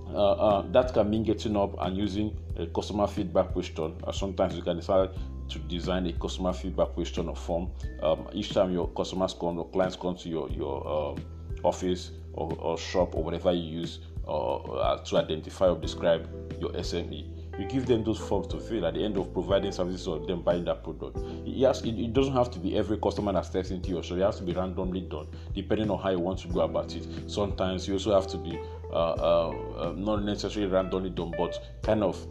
uh, 0.08 0.32
uh, 0.32 0.72
that 0.72 0.94
can 0.94 1.10
mean 1.10 1.24
getting 1.24 1.58
up 1.58 1.74
and 1.78 1.94
using 1.94 2.34
a 2.56 2.66
customer 2.68 3.06
feedback 3.06 3.52
question. 3.52 3.94
Uh, 4.02 4.12
sometimes 4.12 4.54
you 4.56 4.62
can 4.62 4.76
decide 4.76 5.10
to 5.50 5.58
design 5.58 6.06
a 6.06 6.12
customer 6.14 6.54
feedback 6.54 6.88
question 6.94 7.28
or 7.28 7.36
form. 7.36 7.70
Um, 8.02 8.28
each 8.32 8.54
time 8.54 8.72
your 8.72 8.88
customers 8.88 9.34
come 9.38 9.58
or 9.58 9.68
clients 9.68 9.96
come 9.96 10.16
to 10.16 10.28
your 10.30 10.48
your 10.48 10.88
um, 10.88 11.22
office 11.62 12.12
or, 12.34 12.52
or, 12.58 12.78
shop 12.78 13.14
or 13.14 13.24
whatever 13.24 13.52
you 13.52 13.80
use 13.80 14.00
uh, 14.26 14.96
to 14.98 15.16
identify 15.16 15.68
or 15.68 15.78
describe 15.78 16.28
your 16.60 16.70
SME, 16.70 17.26
you 17.58 17.66
give 17.66 17.86
them 17.86 18.04
those 18.04 18.18
forms 18.18 18.46
to 18.48 18.58
fill 18.58 18.86
at 18.86 18.94
the 18.94 19.04
end 19.04 19.16
of 19.16 19.32
providing 19.32 19.72
services 19.72 20.06
or 20.06 20.24
them 20.26 20.42
buying 20.42 20.64
that 20.64 20.82
product. 20.82 21.18
Yes, 21.44 21.82
it, 21.82 21.98
it, 21.98 22.12
doesn't 22.12 22.32
have 22.32 22.50
to 22.52 22.58
be 22.58 22.76
every 22.78 22.96
customer 22.98 23.32
that 23.32 23.44
steps 23.44 23.70
into 23.70 23.90
your 23.90 24.02
shop. 24.02 24.18
It 24.18 24.22
has 24.22 24.36
to 24.36 24.44
be 24.44 24.52
randomly 24.52 25.02
done, 25.02 25.26
depending 25.54 25.90
on 25.90 25.98
how 25.98 26.10
you 26.10 26.20
want 26.20 26.38
to 26.40 26.48
go 26.48 26.60
about 26.60 26.94
it. 26.94 27.06
Sometimes 27.26 27.86
you 27.86 27.94
also 27.94 28.14
have 28.14 28.26
to 28.28 28.38
be 28.38 28.58
uh, 28.92 28.94
uh, 28.94 29.48
uh 29.78 29.94
not 29.96 30.24
necessarily 30.24 30.70
randomly 30.70 31.10
done, 31.10 31.34
but 31.36 31.58
kind 31.82 32.02
of 32.02 32.26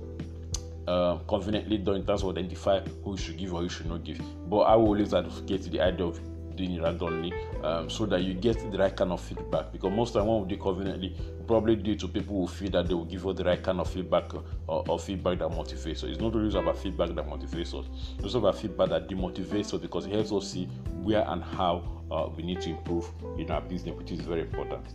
uh, 0.88 1.18
conveniently 1.28 1.78
done 1.78 1.98
in 1.98 2.06
terms 2.06 2.24
of 2.24 2.30
identify 2.30 2.80
who 3.04 3.12
you 3.12 3.18
should 3.18 3.38
give 3.38 3.54
or 3.54 3.62
you 3.62 3.70
should 3.70 3.86
not 3.86 4.04
give. 4.04 4.20
But 4.50 4.62
I 4.62 4.76
will 4.76 4.88
always 4.88 5.14
advocate 5.14 5.62
the 5.72 5.80
idea 5.80 6.08
of 6.08 6.20
doing 6.60 6.74
it 6.74 6.82
randomly 6.82 7.34
um, 7.64 7.90
so 7.90 8.06
that 8.06 8.22
you 8.22 8.34
get 8.34 8.72
the 8.72 8.78
right 8.78 8.96
kind 8.96 9.12
of 9.12 9.22
feedback. 9.22 9.72
Because 9.72 9.92
most 9.92 10.14
time 10.14 10.28
when 10.28 10.42
we 10.42 10.48
do 10.50 10.58
conveniently, 10.62 11.16
probably 11.48 11.76
due 11.76 11.96
to 11.96 12.08
people 12.08 12.42
who 12.42 12.48
feel 12.48 12.70
that 12.72 12.88
they 12.88 12.94
will 12.94 13.06
give 13.06 13.24
you 13.24 13.34
the 13.34 13.44
right 13.44 13.64
kind 13.64 13.80
of 13.80 13.90
feedback 13.90 14.34
or, 14.34 14.44
or 14.68 15.00
feedback 15.00 15.40
that 15.40 15.50
motivates 15.50 15.98
us. 15.98 16.04
It's 16.04 16.20
not 16.20 16.36
always 16.36 16.56
about 16.56 16.78
feedback 16.78 17.10
that 17.16 17.26
motivates 17.26 17.74
us. 17.80 17.88
It's 18.20 18.36
about 18.36 18.58
feedback 18.58 18.90
that 18.90 19.08
demotivates 19.08 19.74
us 19.74 19.82
because 19.82 20.06
it 20.06 20.12
helps 20.12 20.32
us 20.32 20.52
see 20.52 20.66
where 21.02 21.26
and 21.28 21.44
how 21.44 21.84
uh, 22.12 22.30
we 22.36 22.44
need 22.44 22.62
to 22.62 22.72
improve 22.72 23.10
in 23.38 23.50
our 23.50 23.62
business, 23.62 23.96
which 23.96 24.12
is 24.12 24.20
very 24.20 24.42
important. 24.42 24.86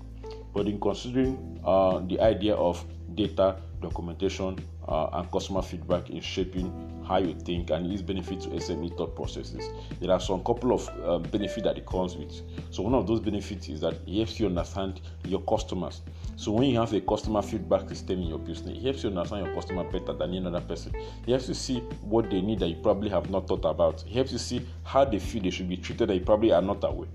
But 0.55 0.67
in 0.67 0.81
considering 0.81 1.61
uh, 1.65 1.99
the 1.99 2.21
idea 2.21 2.55
of 2.55 2.85
data 3.15 3.57
documentation 3.81 4.59
uh, 4.89 5.09
and 5.13 5.31
customer 5.31 5.63
feedback 5.63 6.11
in 6.11 6.21
shaping 6.21 6.73
how 7.07 7.19
you 7.19 7.35
think 7.35 7.71
and 7.71 7.91
its 7.93 8.03
benefit 8.03 8.41
to 8.41 8.49
SME 8.49 8.97
thought 8.97 9.15
processes. 9.15 9.69
There 10.01 10.11
are 10.11 10.21
some 10.21 10.43
couple 10.43 10.73
of 10.73 10.89
um, 11.05 11.23
benefits 11.25 11.63
that 11.65 11.77
it 11.77 11.87
comes 11.87 12.17
with. 12.17 12.33
So 12.71 12.83
one 12.83 12.95
of 12.95 13.07
those 13.07 13.21
benefits 13.21 13.69
is 13.69 13.81
that 13.83 13.95
it 14.07 14.17
helps 14.17 14.41
you 14.41 14.47
understand 14.47 15.01
your 15.27 15.43
customers. 15.43 16.01
So 16.37 16.53
when 16.53 16.69
you 16.71 16.79
have 16.81 16.93
a 16.95 17.01
customer 17.01 17.43
feedback 17.43 17.89
system 17.89 18.21
in 18.21 18.29
your 18.29 18.39
business, 18.39 18.79
it 18.79 18.83
helps 18.83 19.03
you 19.05 19.11
understand 19.11 19.47
your 19.47 19.55
customer 19.55 19.85
better 19.85 20.13
than 20.15 20.35
any 20.35 20.47
other 20.47 20.61
person. 20.61 20.95
It 20.95 21.31
helps 21.31 21.49
you 21.49 21.55
see 21.55 21.81
what 22.03 22.31
they 22.31 22.41
need 22.41 22.61
that 22.61 22.69
you 22.69 22.77
probably 22.77 23.11
have 23.11 23.31
not 23.31 23.47
thought 23.47 23.65
about. 23.65 24.03
It 24.07 24.13
helps 24.13 24.33
you 24.33 24.39
see 24.39 24.67
how 24.83 25.05
they 25.05 25.19
feel 25.19 25.43
they 25.43 25.51
should 25.51 25.69
be 25.69 25.77
treated 25.77 26.09
that 26.09 26.15
you 26.15 26.23
probably 26.23 26.53
are 26.53 26.63
not 26.63 26.83
aware. 26.85 27.09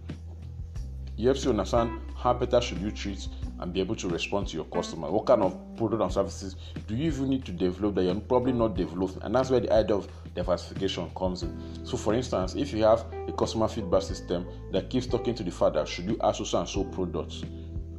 It 1.17 1.25
helps 1.25 1.43
you 1.43 1.49
understand 1.49 1.99
how 2.21 2.33
better 2.33 2.59
should 2.59 2.79
you 2.79 2.91
treat 2.91 3.27
and 3.59 3.73
be 3.73 3.79
able 3.79 3.95
to 3.95 4.09
respond 4.09 4.47
to 4.47 4.55
your 4.55 4.65
customer. 4.65 5.09
What 5.09 5.25
kind 5.25 5.41
of 5.41 5.57
product 5.77 6.01
and 6.01 6.11
services 6.11 6.55
do 6.87 6.95
you 6.95 7.07
even 7.07 7.29
need 7.29 7.45
to 7.45 7.51
develop 7.51 7.95
that 7.95 8.03
you're 8.03 8.15
probably 8.15 8.53
not 8.53 8.75
developing? 8.75 9.21
And 9.23 9.35
that's 9.35 9.49
where 9.49 9.59
the 9.59 9.71
idea 9.73 9.95
of 9.95 10.07
diversification 10.35 11.09
comes 11.15 11.43
in. 11.43 11.85
So, 11.85 11.97
for 11.97 12.13
instance, 12.13 12.55
if 12.55 12.73
you 12.73 12.83
have 12.83 13.05
a 13.27 13.31
customer 13.31 13.67
feedback 13.67 14.01
system 14.03 14.45
that 14.71 14.89
keeps 14.89 15.07
talking 15.07 15.35
to 15.35 15.43
the 15.43 15.51
father, 15.51 15.85
should 15.85 16.05
you 16.05 16.17
add 16.23 16.35
so 16.35 16.59
and 16.59 16.67
so 16.67 16.83
products 16.85 17.43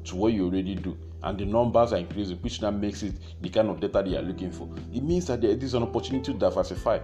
to 0.05 0.17
what 0.17 0.33
you 0.33 0.47
already 0.47 0.75
do? 0.75 0.97
And 1.23 1.39
the 1.39 1.45
numbers 1.45 1.93
are 1.93 1.99
increasing, 1.99 2.37
which 2.39 2.63
now 2.63 2.71
makes 2.71 3.03
it 3.03 3.15
the 3.43 3.51
kind 3.51 3.69
of 3.69 3.81
data 3.81 4.03
they 4.03 4.17
are 4.17 4.23
looking 4.23 4.51
for. 4.51 4.69
It 4.93 5.03
means 5.03 5.27
that 5.27 5.43
there 5.43 5.51
is 5.51 5.75
an 5.75 5.83
opportunity 5.83 6.33
to 6.33 6.39
diversify 6.39 7.01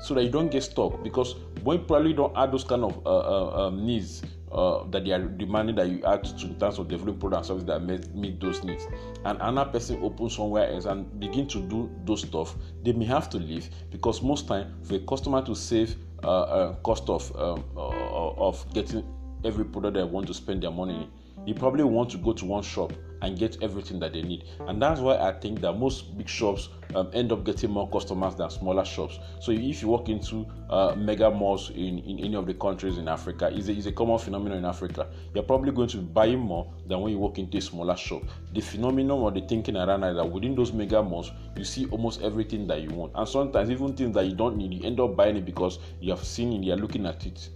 so 0.00 0.14
that 0.14 0.22
you 0.22 0.30
don't 0.30 0.50
get 0.50 0.62
stuck 0.62 1.02
because 1.02 1.36
when 1.62 1.78
you 1.78 1.84
probably 1.84 2.12
don't 2.12 2.36
add 2.36 2.52
those 2.52 2.64
kind 2.64 2.84
of 2.84 3.06
uh, 3.06 3.10
uh, 3.10 3.66
um, 3.66 3.86
needs 3.86 4.22
uh, 4.56 4.84
that 4.90 5.04
they 5.04 5.12
are 5.12 5.20
demanding 5.22 5.76
that 5.76 5.88
you 5.88 6.02
add 6.04 6.24
to 6.24 6.46
in 6.46 6.58
terms 6.58 6.78
of 6.78 6.88
developing 6.88 7.20
product 7.20 7.38
and 7.38 7.46
service 7.46 7.64
that 7.64 7.82
meet, 7.82 8.14
meet 8.14 8.40
those 8.40 8.64
needs. 8.64 8.86
And 9.24 9.38
another 9.40 9.70
person 9.70 10.02
opens 10.02 10.36
somewhere 10.36 10.70
else 10.70 10.86
and 10.86 11.20
begin 11.20 11.46
to 11.48 11.60
do 11.60 11.90
those 12.04 12.22
stuff, 12.22 12.56
they 12.82 12.92
may 12.92 13.04
have 13.04 13.28
to 13.30 13.38
leave 13.38 13.68
because 13.90 14.22
most 14.22 14.48
time 14.48 14.74
for 14.82 14.94
a 14.94 15.00
customer 15.00 15.44
to 15.44 15.54
save 15.54 15.96
uh, 16.24 16.42
uh, 16.42 16.74
cost 16.76 17.08
of 17.10 17.30
um, 17.36 17.62
uh, 17.76 17.80
of 17.80 18.64
getting 18.72 19.04
every 19.44 19.64
product 19.64 19.94
they 19.94 20.02
want 20.02 20.26
to 20.26 20.32
spend 20.34 20.62
their 20.62 20.70
money 20.70 21.08
they 21.46 21.52
probably 21.52 21.84
want 21.84 22.10
to 22.10 22.18
go 22.18 22.32
to 22.32 22.44
one 22.44 22.62
shop 22.62 22.92
and 23.22 23.38
get 23.38 23.62
everything 23.62 23.98
that 24.00 24.12
they 24.12 24.22
need. 24.22 24.44
And 24.60 24.80
that's 24.80 25.00
why 25.00 25.16
I 25.16 25.32
think 25.32 25.60
that 25.60 25.72
most 25.74 26.16
big 26.16 26.28
shops 26.28 26.68
um, 26.94 27.10
end 27.12 27.32
up 27.32 27.44
getting 27.44 27.70
more 27.70 27.88
customers 27.88 28.34
than 28.34 28.50
smaller 28.50 28.84
shops. 28.84 29.18
So 29.40 29.52
if 29.52 29.82
you 29.82 29.88
walk 29.88 30.08
into 30.08 30.46
uh, 30.70 30.94
mega 30.96 31.30
malls 31.30 31.70
in, 31.70 31.98
in 32.00 32.18
any 32.20 32.36
of 32.36 32.46
the 32.46 32.54
countries 32.54 32.98
in 32.98 33.08
Africa, 33.08 33.50
it's 33.52 33.68
a, 33.68 33.72
it's 33.72 33.86
a 33.86 33.92
common 33.92 34.18
phenomenon 34.18 34.58
in 34.58 34.64
Africa. 34.64 35.08
You're 35.34 35.44
probably 35.44 35.72
going 35.72 35.88
to 35.88 35.98
be 35.98 36.04
buying 36.04 36.38
more 36.38 36.72
than 36.86 37.00
when 37.00 37.12
you 37.12 37.18
walk 37.18 37.38
into 37.38 37.58
a 37.58 37.60
smaller 37.60 37.96
shop. 37.96 38.22
The 38.52 38.60
phenomenon 38.60 39.18
or 39.18 39.30
the 39.30 39.40
thinking 39.40 39.76
around 39.76 40.04
is 40.04 40.16
that 40.16 40.30
within 40.30 40.54
those 40.54 40.72
mega 40.72 41.02
malls, 41.02 41.30
you 41.56 41.64
see 41.64 41.86
almost 41.86 42.22
everything 42.22 42.66
that 42.68 42.82
you 42.82 42.90
want. 42.90 43.12
And 43.14 43.28
sometimes 43.28 43.70
even 43.70 43.96
things 43.96 44.14
that 44.14 44.26
you 44.26 44.34
don't 44.34 44.56
need, 44.56 44.72
you 44.74 44.84
end 44.84 45.00
up 45.00 45.16
buying 45.16 45.36
it 45.36 45.44
because 45.44 45.78
you 46.00 46.10
have 46.10 46.24
seen 46.24 46.52
it, 46.52 46.64
you're 46.64 46.76
looking 46.76 47.06
at 47.06 47.26
it. 47.26 47.48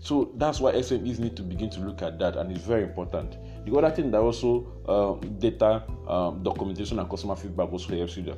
So 0.00 0.32
that's 0.36 0.60
why 0.60 0.72
SMEs 0.72 1.20
need 1.20 1.36
to 1.36 1.42
begin 1.42 1.70
to 1.70 1.80
look 1.80 2.02
at 2.02 2.18
that, 2.18 2.36
and 2.36 2.50
it's 2.50 2.64
very 2.64 2.82
important. 2.82 3.36
The 3.64 3.76
other 3.76 3.90
thing 3.90 4.10
that 4.10 4.20
also 4.20 4.66
um, 4.88 5.38
data 5.38 5.84
um, 6.08 6.42
documentation 6.42 6.98
and 6.98 7.08
customer 7.08 7.36
feedback 7.36 7.72
also 7.72 7.94
helps 7.96 8.16
you 8.16 8.24
there. 8.24 8.36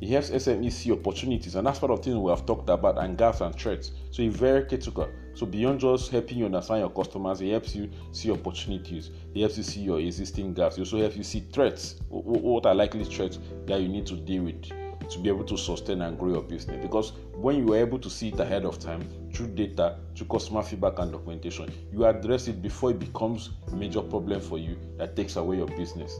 It 0.00 0.08
helps 0.08 0.30
SMEs 0.30 0.72
see 0.72 0.92
opportunities, 0.92 1.54
and 1.54 1.66
that's 1.66 1.78
part 1.78 1.92
of 1.92 2.02
things 2.02 2.16
we 2.16 2.30
have 2.30 2.44
talked 2.44 2.68
about 2.68 2.98
and 2.98 3.16
gaps 3.16 3.40
and 3.40 3.54
threats. 3.54 3.92
So 4.10 4.22
it's 4.22 4.36
very 4.36 4.64
critical. 4.64 5.08
So 5.34 5.46
beyond 5.46 5.80
just 5.80 6.10
helping 6.10 6.38
you 6.38 6.46
understand 6.46 6.80
your 6.80 6.90
customers, 6.90 7.40
it 7.40 7.50
helps 7.50 7.74
you 7.74 7.90
see 8.12 8.30
opportunities. 8.30 9.10
It 9.34 9.40
helps 9.40 9.56
you 9.56 9.62
see 9.62 9.80
your 9.80 10.00
existing 10.00 10.54
gaps. 10.54 10.76
It 10.76 10.80
also 10.80 10.98
helps 10.98 11.16
you 11.16 11.22
see 11.22 11.44
threats. 11.52 11.96
What 12.08 12.66
are 12.66 12.74
likely 12.74 13.04
threats 13.04 13.38
that 13.66 13.80
you 13.80 13.88
need 13.88 14.06
to 14.06 14.16
deal 14.16 14.42
with? 14.42 14.83
To 15.10 15.18
be 15.18 15.28
able 15.28 15.44
to 15.44 15.56
sustain 15.56 16.02
and 16.02 16.18
grow 16.18 16.32
your 16.32 16.42
business. 16.42 16.80
Because 16.82 17.12
when 17.34 17.56
you 17.56 17.72
are 17.74 17.78
able 17.78 17.98
to 17.98 18.10
see 18.10 18.28
it 18.28 18.40
ahead 18.40 18.64
of 18.64 18.78
time 18.78 19.08
through 19.32 19.48
data, 19.48 19.98
through 20.16 20.26
customer 20.28 20.62
feedback 20.62 20.98
and 20.98 21.12
documentation, 21.12 21.72
you 21.92 22.04
address 22.04 22.48
it 22.48 22.62
before 22.62 22.90
it 22.90 22.98
becomes 22.98 23.50
a 23.72 23.76
major 23.76 24.02
problem 24.02 24.40
for 24.40 24.58
you 24.58 24.76
that 24.98 25.16
takes 25.16 25.36
away 25.36 25.56
your 25.56 25.68
business. 25.68 26.18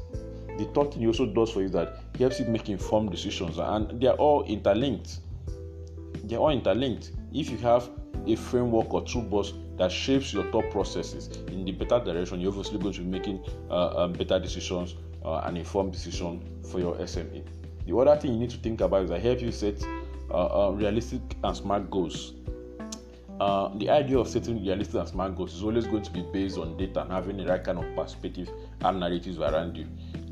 The 0.59 0.64
third 0.66 0.92
thing 0.92 1.03
he 1.03 1.07
also 1.07 1.27
does 1.27 1.51
for 1.51 1.62
you 1.62 1.68
that 1.70 2.01
he 2.16 2.23
helps 2.23 2.38
you 2.38 2.47
make 2.47 2.68
informed 2.68 3.11
decisions, 3.11 3.59
and 3.59 4.01
they 4.01 4.07
are 4.07 4.16
all 4.16 4.44
interlinked. 4.44 5.18
They 6.25 6.37
are 6.37 6.38
all 6.38 6.51
interlinked. 6.51 7.11
If 7.33 7.51
you 7.51 7.59
have 7.59 7.90
a 8.27 8.37
framework 8.37 8.94
or 8.94 9.03
toolbox 9.03 9.53
that 9.77 9.90
shapes 9.90 10.33
your 10.33 10.44
thought 10.53 10.70
processes 10.70 11.29
in 11.49 11.64
the 11.64 11.73
better 11.73 12.03
direction, 12.05 12.40
you're 12.40 12.51
obviously 12.51 12.79
going 12.79 12.94
to 12.94 13.01
be 13.01 13.07
making 13.07 13.44
uh, 13.68 14.05
um, 14.05 14.12
better 14.12 14.38
decisions 14.38 14.94
uh, 15.25 15.38
and 15.38 15.59
informed 15.59 15.92
decision 15.92 16.40
for 16.70 16.79
your 16.79 16.94
SME. 16.97 17.44
The 17.87 17.94
other 17.97 18.16
thing 18.16 18.33
you 18.33 18.38
need 18.38 18.51
to 18.51 18.57
think 18.57 18.81
about 18.81 19.05
is 19.05 19.11
I 19.11 19.18
help 19.18 19.42
you 19.42 19.53
set 19.53 19.85
uh, 20.31 20.68
uh, 20.68 20.70
realistic 20.70 21.20
and 21.42 21.55
smart 21.55 21.90
goals. 21.90 22.33
Uh, 23.40 23.68
the 23.77 23.90
idea 23.90 24.16
of 24.18 24.29
setting 24.29 24.64
realistic 24.64 24.94
and 24.94 25.09
smart 25.09 25.37
goals 25.37 25.55
is 25.55 25.62
always 25.62 25.87
going 25.87 26.03
to 26.03 26.11
be 26.11 26.23
based 26.33 26.57
on 26.57 26.77
data 26.79 27.03
and 27.03 27.12
having 27.12 27.37
the 27.37 27.44
right 27.44 27.62
kind 27.62 27.79
of 27.79 27.94
perspective 27.94 28.49
and 28.83 29.01
narratives 29.01 29.38
around 29.38 29.77
you. 29.77 29.87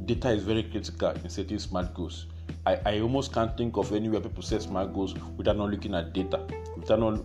Data 0.06 0.30
is 0.30 0.44
very 0.44 0.62
critical 0.62 1.10
in 1.10 1.28
setting 1.28 1.58
smart 1.58 1.92
goals. 1.92 2.26
I, 2.64 2.78
I 2.86 3.00
almost 3.00 3.34
can't 3.34 3.54
think 3.56 3.76
of 3.76 3.92
anywhere 3.92 4.20
people 4.20 4.42
set 4.42 4.62
smart 4.62 4.94
goals 4.94 5.14
without 5.36 5.58
not 5.58 5.70
looking 5.70 5.94
at 5.94 6.14
data, 6.14 6.46
without 6.76 7.00
not 7.00 7.20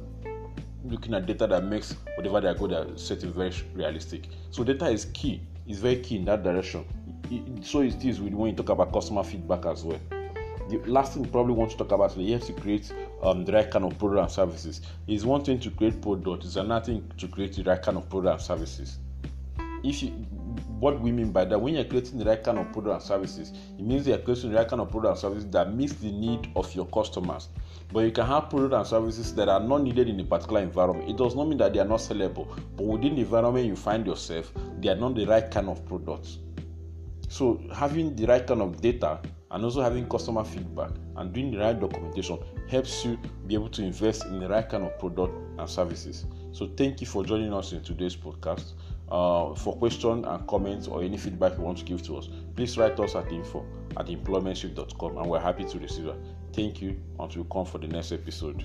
looking 0.83 1.13
at 1.13 1.25
data 1.25 1.47
that 1.47 1.63
makes 1.63 1.95
whatever 2.15 2.41
they 2.41 2.47
are 2.49 2.55
going 2.55 2.71
to 2.71 2.97
setting 2.97 3.31
very 3.31 3.53
realistic. 3.73 4.27
So 4.51 4.65
data 4.65 4.89
is 4.89 5.05
key. 5.13 5.41
It's 5.67 5.79
very 5.79 5.97
key 5.97 6.17
in 6.17 6.25
that 6.25 6.43
direction. 6.43 6.85
It, 7.29 7.63
so 7.65 7.81
it 7.81 8.03
is 8.03 8.19
when 8.19 8.49
you 8.49 8.53
talk 8.53 8.69
about 8.69 8.91
customer 8.91 9.23
feedback 9.23 9.65
as 9.65 9.83
well 9.83 9.99
the 10.69 10.77
last 10.85 11.13
thing 11.13 11.23
you 11.23 11.29
probably 11.29 11.53
want 11.53 11.71
to 11.71 11.77
talk 11.77 11.91
about 11.91 12.11
is 12.11 12.17
you 12.17 12.33
have 12.33 12.45
to 12.45 12.53
create 12.53 12.91
um, 13.21 13.45
the 13.45 13.51
right 13.51 13.69
kind 13.69 13.85
of 13.85 13.97
product 13.97 14.21
and 14.21 14.31
services. 14.31 14.81
It's 15.07 15.23
one 15.23 15.43
thing 15.43 15.59
to 15.59 15.71
create 15.71 16.01
product, 16.01 16.45
it's 16.45 16.55
another 16.55 16.85
thing 16.85 17.11
to 17.17 17.27
create 17.27 17.53
the 17.53 17.63
right 17.63 17.81
kind 17.81 17.97
of 17.97 18.09
product 18.09 18.39
and 18.39 18.41
services. 18.41 18.99
If 19.83 20.03
you 20.03 20.09
what 20.79 20.99
we 20.99 21.11
mean 21.11 21.31
by 21.31 21.45
that, 21.45 21.59
when 21.59 21.73
you're 21.73 21.83
creating 21.85 22.19
the 22.19 22.25
right 22.25 22.43
kind 22.43 22.59
of 22.59 22.71
product 22.71 22.93
and 22.93 23.03
services, 23.03 23.51
it 23.77 23.83
means 23.83 24.07
you're 24.07 24.17
creating 24.19 24.51
the 24.51 24.57
right 24.57 24.67
kind 24.67 24.81
of 24.81 24.91
product 24.91 25.11
and 25.13 25.19
services 25.19 25.49
that 25.51 25.73
meets 25.73 25.93
the 25.93 26.11
need 26.11 26.49
of 26.55 26.73
your 26.75 26.85
customers. 26.87 27.49
But 27.91 28.01
you 28.01 28.11
can 28.11 28.25
have 28.27 28.49
products 28.49 28.75
and 28.75 28.87
services 28.87 29.33
that 29.35 29.49
are 29.49 29.59
not 29.59 29.81
needed 29.81 30.07
in 30.09 30.19
a 30.19 30.23
particular 30.23 30.61
environment. 30.61 31.09
It 31.09 31.17
does 31.17 31.35
not 31.35 31.47
mean 31.47 31.57
that 31.59 31.73
they 31.73 31.79
are 31.79 31.85
not 31.85 31.99
sellable, 31.99 32.47
but 32.75 32.85
within 32.85 33.15
the 33.15 33.21
environment 33.21 33.65
you 33.65 33.75
find 33.75 34.05
yourself, 34.05 34.51
they 34.79 34.89
are 34.89 34.95
not 34.95 35.15
the 35.15 35.25
right 35.25 35.49
kind 35.49 35.69
of 35.69 35.83
products. 35.85 36.39
So 37.29 37.61
having 37.73 38.15
the 38.15 38.25
right 38.25 38.45
kind 38.45 38.61
of 38.61 38.79
data 38.79 39.19
and 39.51 39.63
also 39.63 39.81
having 39.81 40.07
customer 40.07 40.43
feedback 40.43 40.91
and 41.15 41.33
doing 41.33 41.51
the 41.51 41.57
right 41.57 41.79
documentation 41.79 42.37
helps 42.69 43.05
you 43.05 43.17
be 43.45 43.53
able 43.53 43.69
to 43.69 43.83
invest 43.83 44.25
in 44.25 44.39
the 44.39 44.47
right 44.47 44.67
kind 44.67 44.83
of 44.83 44.97
product 44.99 45.33
and 45.57 45.69
services. 45.69 46.25
So 46.51 46.67
thank 46.75 47.01
you 47.01 47.07
for 47.07 47.23
joining 47.23 47.53
us 47.53 47.71
in 47.71 47.81
today's 47.81 48.15
podcast. 48.15 48.73
Uh, 49.09 49.55
for 49.55 49.77
questions 49.77 50.25
and 50.27 50.47
comments 50.47 50.87
or 50.87 51.01
any 51.01 51.17
feedback 51.17 51.57
you 51.57 51.63
want 51.63 51.77
to 51.77 51.85
give 51.85 52.03
to 52.03 52.17
us, 52.17 52.27
please 52.57 52.77
write 52.77 52.99
us 52.99 53.15
at 53.15 53.31
info 53.31 53.65
at 53.95 54.07
employmentshift.com 54.07 55.17
and 55.17 55.29
we're 55.29 55.39
happy 55.39 55.63
to 55.63 55.79
receive 55.79 56.07
it. 56.07 56.15
Thank 56.51 56.81
you 56.81 56.99
until 57.19 57.43
we 57.43 57.49
come 57.49 57.65
for 57.65 57.77
the 57.77 57.87
next 57.87 58.11
episode. 58.11 58.63